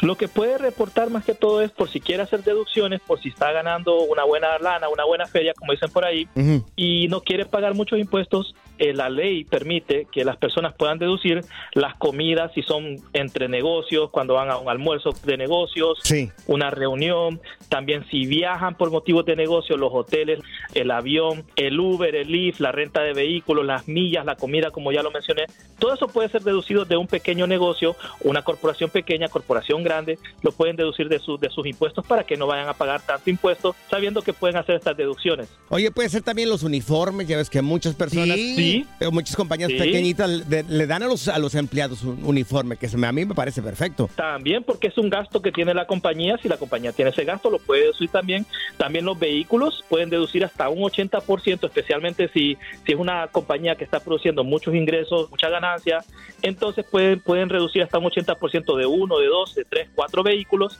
Lo 0.00 0.16
que 0.16 0.28
puede 0.28 0.58
reportar 0.58 1.10
más 1.10 1.24
que 1.24 1.34
todo 1.34 1.60
es 1.62 1.70
por 1.70 1.90
si 1.90 2.00
quiere 2.00 2.22
hacer 2.22 2.44
deducciones, 2.44 3.00
por 3.00 3.20
si 3.20 3.30
está 3.30 3.50
ganando 3.52 4.00
una 4.02 4.24
buena 4.24 4.58
lana, 4.58 4.88
una 4.88 5.04
buena 5.04 5.26
feria, 5.26 5.54
como 5.54 5.72
dicen 5.72 5.90
por 5.90 6.04
ahí, 6.04 6.28
y 6.76 7.08
no 7.08 7.20
quiere 7.20 7.46
pagar 7.46 7.74
muchos 7.74 7.98
impuestos, 7.98 8.54
eh, 8.78 8.92
la 8.94 9.10
ley 9.10 9.44
permite 9.44 10.06
que 10.10 10.24
las 10.24 10.36
personas 10.36 10.74
puedan 10.74 10.98
deducir 10.98 11.40
las 11.74 11.94
comidas 11.96 12.52
si 12.54 12.62
son 12.62 12.96
entre 13.12 13.48
negocios, 13.48 14.10
cuando 14.10 14.34
van 14.34 14.50
a 14.50 14.58
un 14.58 14.68
almuerzo 14.68 15.10
de 15.24 15.36
negocios, 15.36 15.98
Sí. 16.02 16.30
una 16.46 16.70
reunión, 16.70 17.40
también 17.68 18.04
si 18.10 18.26
viajan 18.26 18.76
por 18.76 18.90
motivos 18.90 19.24
de 19.26 19.36
negocio, 19.36 19.76
los 19.76 19.92
hoteles, 19.92 20.40
el 20.74 20.90
avión, 20.90 21.44
el 21.56 21.78
Uber, 21.78 22.14
el 22.14 22.28
Lyft, 22.30 22.60
la 22.60 22.72
renta 22.72 23.02
de 23.02 23.12
vehículos, 23.12 23.64
las 23.66 23.88
millas, 23.88 24.24
la 24.24 24.36
comida, 24.36 24.70
como 24.70 24.92
ya 24.92 25.02
lo 25.02 25.10
mencioné, 25.10 25.46
todo 25.78 25.94
eso 25.94 26.08
puede 26.08 26.28
ser 26.28 26.42
deducido 26.42 26.84
de 26.84 26.96
un 26.96 27.06
pequeño 27.06 27.46
negocio, 27.46 27.96
una 28.22 28.42
corporación 28.42 28.90
pequeña, 28.90 29.28
corporación 29.28 29.82
grande, 29.82 30.18
lo 30.42 30.52
pueden 30.52 30.76
deducir 30.76 31.08
de, 31.08 31.18
sus 31.18 31.40
de 31.40 31.50
sus 31.50 31.66
impuestos 31.66 32.06
para 32.06 32.24
que 32.24 32.36
no 32.36 32.46
vayan 32.46 32.68
a 32.68 32.74
pagar 32.74 33.00
tanto 33.04 33.30
impuesto, 33.30 33.74
sabiendo 33.90 34.22
que 34.22 34.32
pueden 34.32 34.56
hacer 34.56 34.76
estas 34.76 34.96
deducciones. 34.96 35.48
Oye, 35.68 35.90
puede 35.90 36.08
ser 36.08 36.22
también 36.22 36.48
los 36.48 36.62
uniformes, 36.62 37.26
ya 37.28 37.36
ves 37.36 37.50
que 37.50 37.62
muchas 37.62 37.94
personas, 37.94 38.36
Sí. 38.36 38.67
Muchas 39.12 39.36
compañías 39.36 39.70
Sí. 39.70 39.78
pequeñitas 39.78 40.28
le, 40.48 40.62
le 40.62 40.86
dan 40.86 41.02
a 41.02 41.06
los, 41.06 41.28
a 41.28 41.38
los 41.38 41.54
empleados 41.54 42.02
un 42.02 42.24
uniforme, 42.24 42.76
que 42.76 42.88
se 42.88 42.96
me- 42.96 43.06
a 43.06 43.12
mí 43.12 43.24
me 43.24 43.34
parece 43.34 43.62
perfecto. 43.62 44.08
También 44.16 44.64
porque 44.64 44.88
es 44.88 44.98
un 44.98 45.10
gasto 45.10 45.40
que 45.42 45.52
tiene 45.52 45.74
la 45.74 45.86
compañía, 45.86 46.36
si 46.42 46.48
la 46.48 46.56
compañía 46.56 46.92
tiene 46.92 47.10
ese 47.10 47.24
gasto 47.24 47.50
lo 47.50 47.58
puede 47.58 47.82
deducir 47.82 48.08
también. 48.10 48.46
También 48.76 49.04
los 49.04 49.18
vehículos 49.18 49.84
pueden 49.88 50.10
deducir 50.10 50.44
hasta 50.44 50.68
un 50.68 50.78
80%, 50.80 51.64
especialmente 51.66 52.28
si, 52.32 52.56
si 52.86 52.92
es 52.92 52.98
una 52.98 53.26
compañía 53.28 53.76
que 53.76 53.84
está 53.84 54.00
produciendo 54.00 54.44
muchos 54.44 54.74
ingresos, 54.74 55.30
mucha 55.30 55.48
ganancia, 55.48 56.04
entonces 56.42 56.84
pueden, 56.90 57.20
pueden 57.20 57.48
reducir 57.48 57.82
hasta 57.82 57.98
un 57.98 58.04
80% 58.06 58.76
de 58.76 58.86
uno, 58.86 59.18
de 59.18 59.26
dos, 59.26 59.54
de 59.54 59.64
tres, 59.64 59.88
cuatro 59.94 60.22
vehículos. 60.22 60.78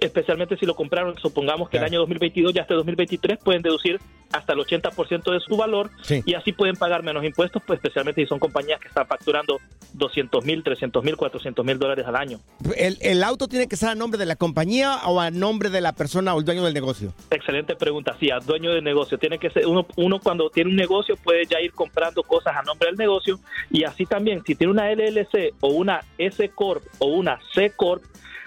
Especialmente 0.00 0.56
si 0.56 0.66
lo 0.66 0.74
compraron, 0.74 1.16
supongamos 1.18 1.68
que 1.68 1.76
el 1.78 1.84
año 1.84 1.98
2022 2.00 2.54
ya 2.54 2.62
hasta 2.62 2.74
2023 2.74 3.38
pueden 3.42 3.62
deducir 3.62 4.00
hasta 4.32 4.52
el 4.52 4.58
80% 4.58 5.32
de 5.32 5.40
su 5.40 5.56
valor 5.56 5.90
Sí. 6.02 6.22
y 6.26 6.34
así 6.34 6.52
pueden 6.52 6.76
pagar 6.76 7.02
menos 7.02 7.24
impuestos, 7.24 7.62
pues 7.66 7.78
especialmente 7.78 8.20
si 8.22 8.28
son 8.28 8.38
compañías 8.38 8.78
que 8.78 8.88
están 8.88 9.06
facturando 9.06 9.58
200 9.94 10.44
mil, 10.44 10.62
300 10.62 11.02
mil, 11.02 11.16
400 11.16 11.64
mil 11.64 11.78
dólares 11.78 12.04
al 12.06 12.14
año. 12.14 12.38
¿El, 12.76 12.98
el 13.00 13.22
auto 13.24 13.48
tiene 13.48 13.66
que 13.68 13.74
estar 13.74 13.90
a 13.90 13.94
nombre 13.94 14.18
de 14.18 14.26
la 14.26 14.36
compañía 14.36 14.98
o 15.06 15.18
a 15.18 15.30
nombre 15.30 15.70
de 15.70 15.80
la 15.80 15.94
persona 15.94 16.34
o 16.34 16.38
el 16.40 16.44
dueño 16.44 16.62
del 16.62 16.74
negocio? 16.74 17.14
Excelente 17.30 17.74
pregunta. 17.74 18.16
Sí, 18.20 18.30
a 18.30 18.38
dueño 18.38 18.72
de 18.74 18.82
negocio. 18.82 19.18
Tiene 19.18 19.38
que 19.38 19.48
ser 19.50 19.66
uno, 19.66 19.86
uno 19.96 20.20
cuando 20.20 20.50
tiene 20.50 20.70
un 20.70 20.76
negocio 20.76 21.16
puede 21.16 21.46
ya 21.46 21.58
ir 21.60 21.72
comprando 21.72 22.22
cosas 22.22 22.54
a 22.54 22.62
nombre 22.62 22.88
del 22.88 22.98
negocio 22.98 23.40
y 23.70 23.84
así 23.84 24.04
también 24.04 24.42
si 24.46 24.54
tiene 24.54 24.72
una 24.72 24.92
LLC 24.92 25.54
o 25.60 25.68
una 25.68 26.02
S 26.18 26.48
corp 26.50 26.84
o 26.98 27.06
una 27.06 27.40
C 27.54 27.72
corp, 27.74 28.02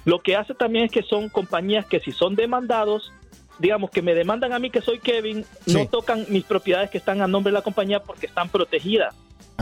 lo 0.06 0.20
que 0.20 0.36
hace 0.36 0.54
también 0.54 0.86
es 0.86 0.91
que 0.91 1.04
son 1.04 1.30
compañías 1.30 1.86
que 1.86 1.99
si 1.99 2.12
son 2.12 2.36
demandados 2.36 3.12
digamos 3.62 3.91
que 3.91 4.02
me 4.02 4.16
demandan 4.16 4.54
a 4.54 4.60
mí 4.60 4.70
que 4.72 4.82
soy 4.82 4.99
Kevin, 4.99 5.45
no 5.68 5.86
tocan 5.86 6.26
mis 6.30 6.43
propiedades 6.43 6.89
que 6.89 6.97
están 6.97 7.22
a 7.22 7.28
nombre 7.28 7.52
de 7.52 7.60
la 7.60 7.62
compañía 7.62 8.02
porque 8.02 8.26
están 8.26 8.49
protegidas. 8.49 9.14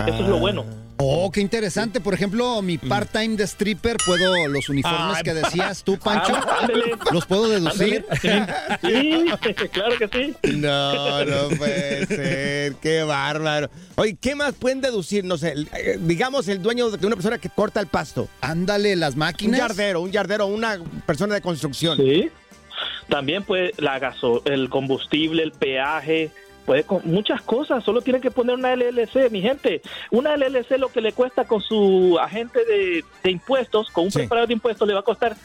Eso 0.08 0.24
es 0.24 0.28
lo 0.30 0.40
bueno. 0.40 0.64
Oh, 1.02 1.32
qué 1.32 1.40
interesante. 1.40 2.02
Por 2.02 2.14
ejemplo, 2.14 2.62
mi 2.62 2.78
part-time 2.78 3.38
de 3.38 3.46
stripper, 3.46 3.96
puedo, 4.06 4.48
los 4.50 4.68
uniformes 4.68 5.16
Ay, 5.18 5.24
que 5.24 5.34
decías 5.34 5.82
tú, 5.84 5.98
Pancho, 6.04 6.36
ándale. 6.36 6.92
los 7.14 7.26
puedo 7.26 7.48
deducir. 7.48 8.06
Sí, 8.22 8.28
claro 9.72 9.96
que 9.98 10.10
sí. 10.12 10.36
No, 10.58 11.24
no 11.24 11.50
puede 11.58 12.06
ser. 12.06 12.74
Qué 12.82 13.04
bárbaro. 13.04 13.70
Oye, 13.96 14.18
¿qué 14.20 14.36
más 14.36 14.54
pueden 14.56 14.82
deducir? 14.82 15.24
No 15.24 15.38
sé, 15.38 15.54
eh, 15.74 15.98
digamos 16.02 16.50
el 16.50 16.62
dueño 16.62 16.90
de 16.90 17.08
una 17.08 17.16
persona 17.16 17.38
que 17.38 17.50
corta 17.50 17.80
el 17.80 17.88
pasto. 17.88 18.28
Ándale, 18.42 18.98
las 18.98 19.14
Un 19.14 19.20
máquinas. 19.20 19.58
yardero, 19.58 20.02
un 20.02 20.12
yardero, 20.12 20.48
una 20.48 20.80
persona 21.06 21.34
de 21.36 21.42
construcción. 21.42 21.96
Sí. 21.98 22.30
También 23.08 23.44
puede 23.44 23.74
la 23.78 24.00
gaso, 24.00 24.42
el 24.46 24.70
combustible, 24.70 25.44
el 25.44 25.52
peaje, 25.54 26.30
puede 26.66 26.84
con 26.84 27.02
muchas 27.06 27.42
cosas. 27.42 27.84
Solo 27.84 28.02
tiene 28.02 28.22
que 28.22 28.32
poner 28.32 28.56
una 28.56 28.76
LLC, 28.76 29.30
mi 29.32 29.42
gente. 29.42 29.82
Una 30.12 30.36
LLC 30.38 30.78
lo 30.78 30.90
que 30.90 31.02
le 31.02 31.12
cuesta 31.14 31.46
con 31.46 31.62
su 31.62 32.18
agente 32.22 32.64
de, 32.66 33.04
de 33.24 33.32
impuestos, 33.32 33.90
con 33.90 34.06
un 34.06 34.12
Sí. 34.12 34.20
preparador 34.20 34.48
de 34.48 34.54
impuestos, 34.54 34.88
le 34.88 34.94
va 34.94 35.00
a 35.02 35.04
costar, 35.04 35.36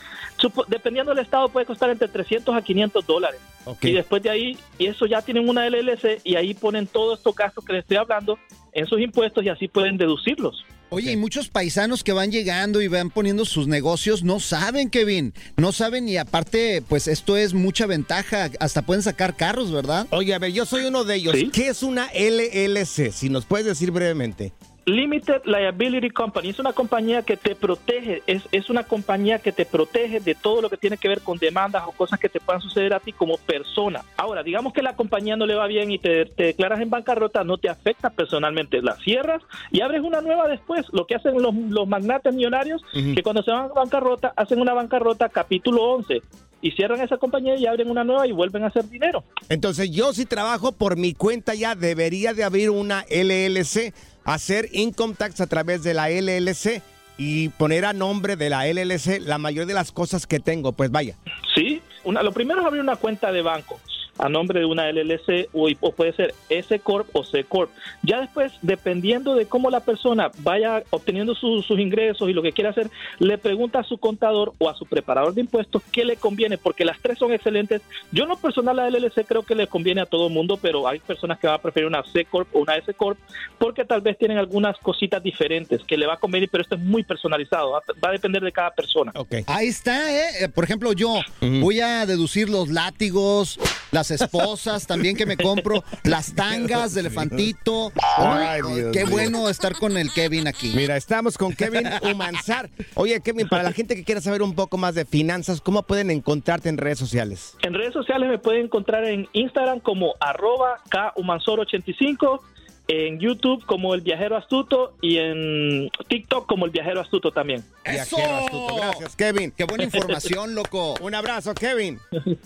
dependiendo 0.68 1.14
del 1.14 1.24
estado, 1.24 1.48
puede 1.48 1.66
costar 1.66 1.90
entre 1.90 2.08
300 2.08 2.54
a 2.54 2.62
500 2.62 3.06
dólares. 3.06 3.40
Y 3.80 3.92
después 3.92 4.22
de 4.22 4.30
ahí, 4.30 4.58
y 4.78 4.86
eso 4.86 5.06
ya 5.06 5.22
tienen 5.22 5.48
una 5.48 5.66
LLC 5.68 6.20
y 6.22 6.36
ahí 6.36 6.52
ponen 6.52 6.86
todos 6.86 7.18
estos 7.18 7.34
gastos 7.34 7.64
que 7.64 7.72
les 7.72 7.80
estoy 7.82 7.96
hablando 7.96 8.38
en 8.72 8.86
sus 8.86 9.00
impuestos 9.00 9.42
y 9.44 9.48
así 9.48 9.68
pueden 9.68 9.96
deducirlos. 9.96 10.64
Oye, 10.94 11.12
y 11.12 11.16
muchos 11.16 11.48
paisanos 11.48 12.04
que 12.04 12.12
van 12.12 12.30
llegando 12.30 12.80
y 12.80 12.88
van 12.88 13.10
poniendo 13.10 13.44
sus 13.44 13.66
negocios 13.66 14.22
no 14.22 14.40
saben, 14.40 14.90
Kevin. 14.90 15.34
No 15.56 15.72
saben 15.72 16.08
y 16.08 16.16
aparte, 16.16 16.82
pues 16.88 17.08
esto 17.08 17.36
es 17.36 17.54
mucha 17.54 17.86
ventaja. 17.86 18.50
Hasta 18.60 18.82
pueden 18.82 19.02
sacar 19.02 19.36
carros, 19.36 19.72
¿verdad? 19.72 20.06
Oye, 20.10 20.34
a 20.34 20.38
ver, 20.38 20.52
yo 20.52 20.66
soy 20.66 20.84
uno 20.84 21.04
de 21.04 21.16
ellos. 21.16 21.34
Sí. 21.34 21.50
¿Qué 21.52 21.68
es 21.68 21.82
una 21.82 22.08
LLC? 22.12 23.12
Si 23.12 23.28
nos 23.28 23.44
puedes 23.44 23.66
decir 23.66 23.90
brevemente. 23.90 24.52
Limited 24.86 25.42
Liability 25.46 26.10
Company 26.10 26.50
es 26.50 26.58
una 26.58 26.74
compañía 26.74 27.22
que 27.22 27.36
te 27.36 27.54
protege, 27.54 28.22
es, 28.26 28.42
es 28.52 28.68
una 28.68 28.84
compañía 28.84 29.38
que 29.38 29.50
te 29.50 29.64
protege 29.64 30.20
de 30.20 30.34
todo 30.34 30.60
lo 30.60 30.68
que 30.68 30.76
tiene 30.76 30.98
que 30.98 31.08
ver 31.08 31.22
con 31.22 31.38
demandas 31.38 31.84
o 31.86 31.92
cosas 31.92 32.20
que 32.20 32.28
te 32.28 32.38
puedan 32.38 32.60
suceder 32.60 32.92
a 32.92 33.00
ti 33.00 33.12
como 33.12 33.38
persona. 33.38 34.04
Ahora, 34.16 34.42
digamos 34.42 34.74
que 34.74 34.82
la 34.82 34.94
compañía 34.94 35.36
no 35.36 35.46
le 35.46 35.54
va 35.54 35.66
bien 35.66 35.90
y 35.90 35.98
te, 35.98 36.26
te 36.26 36.44
declaras 36.44 36.80
en 36.80 36.90
bancarrota, 36.90 37.44
no 37.44 37.56
te 37.56 37.70
afecta 37.70 38.10
personalmente, 38.10 38.82
la 38.82 38.96
cierras 38.96 39.42
y 39.70 39.80
abres 39.80 40.02
una 40.02 40.20
nueva 40.20 40.48
después. 40.48 40.84
Lo 40.92 41.06
que 41.06 41.14
hacen 41.14 41.40
los, 41.40 41.54
los 41.54 41.88
magnates 41.88 42.34
millonarios, 42.34 42.82
que 42.92 43.22
cuando 43.22 43.42
se 43.42 43.50
van 43.50 43.64
a 43.64 43.68
bancarrota, 43.68 44.34
hacen 44.36 44.60
una 44.60 44.74
bancarrota 44.74 45.30
capítulo 45.30 45.82
11 45.82 46.20
y 46.64 46.70
cierran 46.70 47.00
esa 47.00 47.18
compañía 47.18 47.56
y 47.56 47.66
abren 47.66 47.90
una 47.90 48.04
nueva 48.04 48.26
y 48.26 48.32
vuelven 48.32 48.64
a 48.64 48.68
hacer 48.68 48.88
dinero. 48.88 49.22
Entonces, 49.50 49.90
yo 49.90 50.14
si 50.14 50.24
trabajo 50.24 50.72
por 50.72 50.96
mi 50.96 51.12
cuenta 51.12 51.54
ya 51.54 51.74
debería 51.74 52.32
de 52.32 52.42
abrir 52.42 52.70
una 52.70 53.04
LLC, 53.10 53.92
hacer 54.24 54.68
income 54.72 55.14
tax 55.16 55.40
a 55.40 55.46
través 55.46 55.82
de 55.82 55.94
la 55.94 56.08
LLC 56.08 56.82
y 57.16 57.50
poner 57.50 57.84
a 57.84 57.92
nombre 57.92 58.36
de 58.36 58.50
la 58.50 58.66
LLC 58.66 59.20
la 59.20 59.38
mayoría 59.38 59.66
de 59.66 59.74
las 59.74 59.92
cosas 59.92 60.26
que 60.26 60.40
tengo. 60.40 60.72
Pues 60.72 60.90
vaya. 60.90 61.16
Sí, 61.54 61.80
una, 62.02 62.22
lo 62.22 62.32
primero 62.32 62.60
es 62.60 62.66
abrir 62.66 62.82
una 62.82 62.96
cuenta 62.96 63.30
de 63.30 63.42
banco 63.42 63.78
a 64.18 64.28
nombre 64.28 64.60
de 64.60 64.66
una 64.66 64.90
LLC 64.90 65.48
o, 65.52 65.68
o 65.80 65.92
puede 65.92 66.12
ser 66.12 66.34
S 66.48 66.78
Corp 66.80 67.08
o 67.14 67.24
C 67.24 67.44
Corp. 67.44 67.70
Ya 68.02 68.20
después, 68.20 68.52
dependiendo 68.62 69.34
de 69.34 69.46
cómo 69.46 69.70
la 69.70 69.80
persona 69.80 70.30
vaya 70.38 70.82
obteniendo 70.90 71.34
su- 71.34 71.62
sus 71.62 71.78
ingresos 71.78 72.28
y 72.28 72.32
lo 72.32 72.42
que 72.42 72.52
quiera 72.52 72.70
hacer, 72.70 72.90
le 73.18 73.38
pregunta 73.38 73.80
a 73.80 73.84
su 73.84 73.98
contador 73.98 74.52
o 74.58 74.68
a 74.68 74.74
su 74.74 74.86
preparador 74.86 75.34
de 75.34 75.40
impuestos 75.40 75.82
qué 75.92 76.04
le 76.04 76.16
conviene, 76.16 76.58
porque 76.58 76.84
las 76.84 76.98
tres 77.00 77.18
son 77.18 77.32
excelentes. 77.32 77.82
Yo 78.12 78.24
en 78.24 78.28
lo 78.30 78.36
personal 78.36 78.76
la 78.76 78.88
LLC 78.90 79.24
creo 79.26 79.42
que 79.42 79.54
le 79.54 79.66
conviene 79.66 80.00
a 80.00 80.06
todo 80.06 80.28
el 80.28 80.32
mundo, 80.32 80.58
pero 80.60 80.86
hay 80.86 80.98
personas 81.00 81.38
que 81.38 81.46
van 81.46 81.56
a 81.56 81.62
preferir 81.62 81.86
una 81.88 82.02
C 82.12 82.24
Corp 82.24 82.48
o 82.54 82.60
una 82.60 82.76
S 82.76 82.92
Corp 82.94 83.18
porque 83.58 83.84
tal 83.84 84.00
vez 84.00 84.18
tienen 84.18 84.38
algunas 84.38 84.76
cositas 84.78 85.22
diferentes 85.22 85.82
que 85.84 85.96
le 85.96 86.06
va 86.06 86.14
a 86.14 86.18
convenir, 86.18 86.48
pero 86.50 86.62
esto 86.62 86.74
es 86.76 86.80
muy 86.80 87.02
personalizado, 87.02 87.72
va, 87.72 87.82
va 88.02 88.08
a 88.10 88.12
depender 88.12 88.42
de 88.42 88.52
cada 88.52 88.70
persona. 88.70 89.12
Ok. 89.14 89.34
Ahí 89.46 89.68
está, 89.68 90.12
¿eh? 90.12 90.44
Eh, 90.44 90.48
Por 90.48 90.64
ejemplo, 90.64 90.92
yo 90.92 91.20
voy 91.40 91.80
a 91.80 92.06
deducir 92.06 92.48
los 92.48 92.68
látigos, 92.68 93.58
las 93.90 94.03
esposas 94.10 94.86
también 94.86 95.16
que 95.16 95.26
me 95.26 95.36
compro, 95.36 95.84
las 96.02 96.34
tangas 96.34 96.94
de 96.94 97.00
elefantito. 97.00 97.92
Ay, 98.16 98.60
Ay, 98.64 98.72
Dios 98.74 98.92
qué 98.92 99.04
bueno 99.04 99.48
estar 99.48 99.74
con 99.74 99.96
el 99.96 100.12
Kevin 100.12 100.46
aquí. 100.46 100.72
Mira, 100.74 100.96
estamos 100.96 101.38
con 101.38 101.54
Kevin 101.54 101.88
Humanzar. 102.02 102.70
Oye, 102.94 103.20
Kevin, 103.20 103.48
para 103.48 103.62
la 103.62 103.72
gente 103.72 103.96
que 103.96 104.04
quiera 104.04 104.20
saber 104.20 104.42
un 104.42 104.54
poco 104.54 104.76
más 104.76 104.94
de 104.94 105.04
finanzas, 105.04 105.60
¿cómo 105.60 105.82
pueden 105.82 106.10
encontrarte 106.10 106.68
en 106.68 106.78
redes 106.78 106.98
sociales? 106.98 107.56
En 107.62 107.74
redes 107.74 107.92
sociales 107.92 108.28
me 108.28 108.38
pueden 108.38 108.66
encontrar 108.66 109.04
en 109.04 109.28
Instagram 109.32 109.80
como 109.80 110.14
arroba 110.20 110.80
kumansor85, 110.90 112.40
en 112.86 113.18
YouTube 113.18 113.64
como 113.66 113.94
El 113.94 114.02
Viajero 114.02 114.36
Astuto 114.36 114.94
y 115.00 115.16
en 115.18 115.90
TikTok 116.08 116.46
como 116.46 116.66
El 116.66 116.70
Viajero 116.70 117.00
Astuto 117.00 117.30
también. 117.30 117.64
¡Eso! 117.84 118.16
Viajero 118.16 118.36
astuto. 118.36 118.76
Gracias, 118.76 119.16
Kevin. 119.16 119.52
¡Qué 119.56 119.64
buena 119.64 119.84
información, 119.84 120.54
loco! 120.54 120.94
Un 121.00 121.14
abrazo, 121.14 121.54
Kevin. 121.54 121.98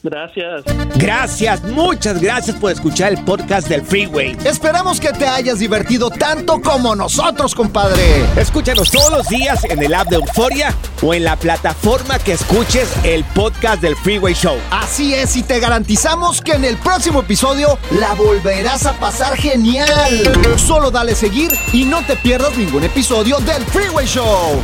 Gracias. 0.03 0.63
Gracias, 0.97 1.63
muchas 1.65 2.21
gracias 2.21 2.57
por 2.57 2.73
escuchar 2.73 3.13
el 3.13 3.25
podcast 3.25 3.69
del 3.69 3.83
Freeway. 3.83 4.37
Esperamos 4.45 5.01
que 5.01 5.11
te 5.13 5.27
hayas 5.27 5.59
divertido 5.59 6.11
tanto 6.11 6.61
como 6.61 6.95
nosotros, 6.95 7.55
compadre. 7.55 8.25
Escúchanos 8.37 8.91
todos 8.91 9.11
los 9.11 9.29
días 9.29 9.65
en 9.65 9.83
el 9.83 9.95
app 9.95 10.09
de 10.09 10.17
Euforia 10.17 10.75
o 11.03 11.15
en 11.15 11.25
la 11.25 11.37
plataforma 11.37 12.19
que 12.19 12.33
escuches 12.33 12.89
el 13.05 13.25
podcast 13.25 13.83
del 13.83 13.97
Freeway 13.97 14.35
Show. 14.35 14.57
Así 14.71 15.15
es, 15.15 15.37
y 15.37 15.43
te 15.43 15.59
garantizamos 15.61 16.41
que 16.41 16.53
en 16.53 16.65
el 16.65 16.77
próximo 16.77 17.21
episodio 17.21 17.79
la 17.99 18.15
volverás 18.15 18.87
a 18.87 18.93
pasar 18.99 19.37
genial. 19.37 20.28
Solo 20.57 20.91
dale 20.91 21.15
seguir 21.15 21.51
y 21.73 21.85
no 21.85 22.05
te 22.05 22.17
pierdas 22.17 22.57
ningún 22.57 22.85
episodio 22.85 23.39
del 23.39 23.63
Freeway 23.65 24.07
Show. 24.07 24.61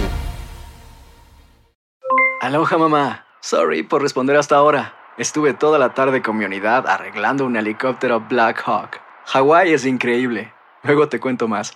Aloha 2.41 2.79
mamá. 2.79 3.25
Sorry 3.41 3.83
por 3.83 4.03
responder 4.03 4.37
hasta 4.37 4.57
ahora. 4.57 4.95
Estuve 5.17 5.55
toda 5.55 5.79
la 5.79 5.95
tarde 5.95 6.23
con 6.23 6.37
mi 6.37 6.45
unidad 6.45 6.87
arreglando 6.87 7.47
un 7.47 7.57
helicóptero 7.57 8.21
Black 8.21 8.63
Hawk. 8.67 9.01
Hawái 9.27 9.73
es 9.73 9.87
increíble. 9.87 10.53
Luego 10.83 11.09
te 11.09 11.21
cuento 11.21 11.49
más. 11.49 11.73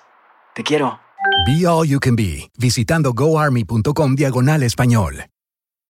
Te 0.54 0.62
quiero. 0.62 1.00
Be 1.46 1.66
All 1.66 1.86
You 1.86 2.00
Can 2.00 2.16
Be, 2.16 2.50
visitando 2.58 3.12
goarmy.com 3.12 4.14
diagonal 4.14 4.62
español. 4.62 5.24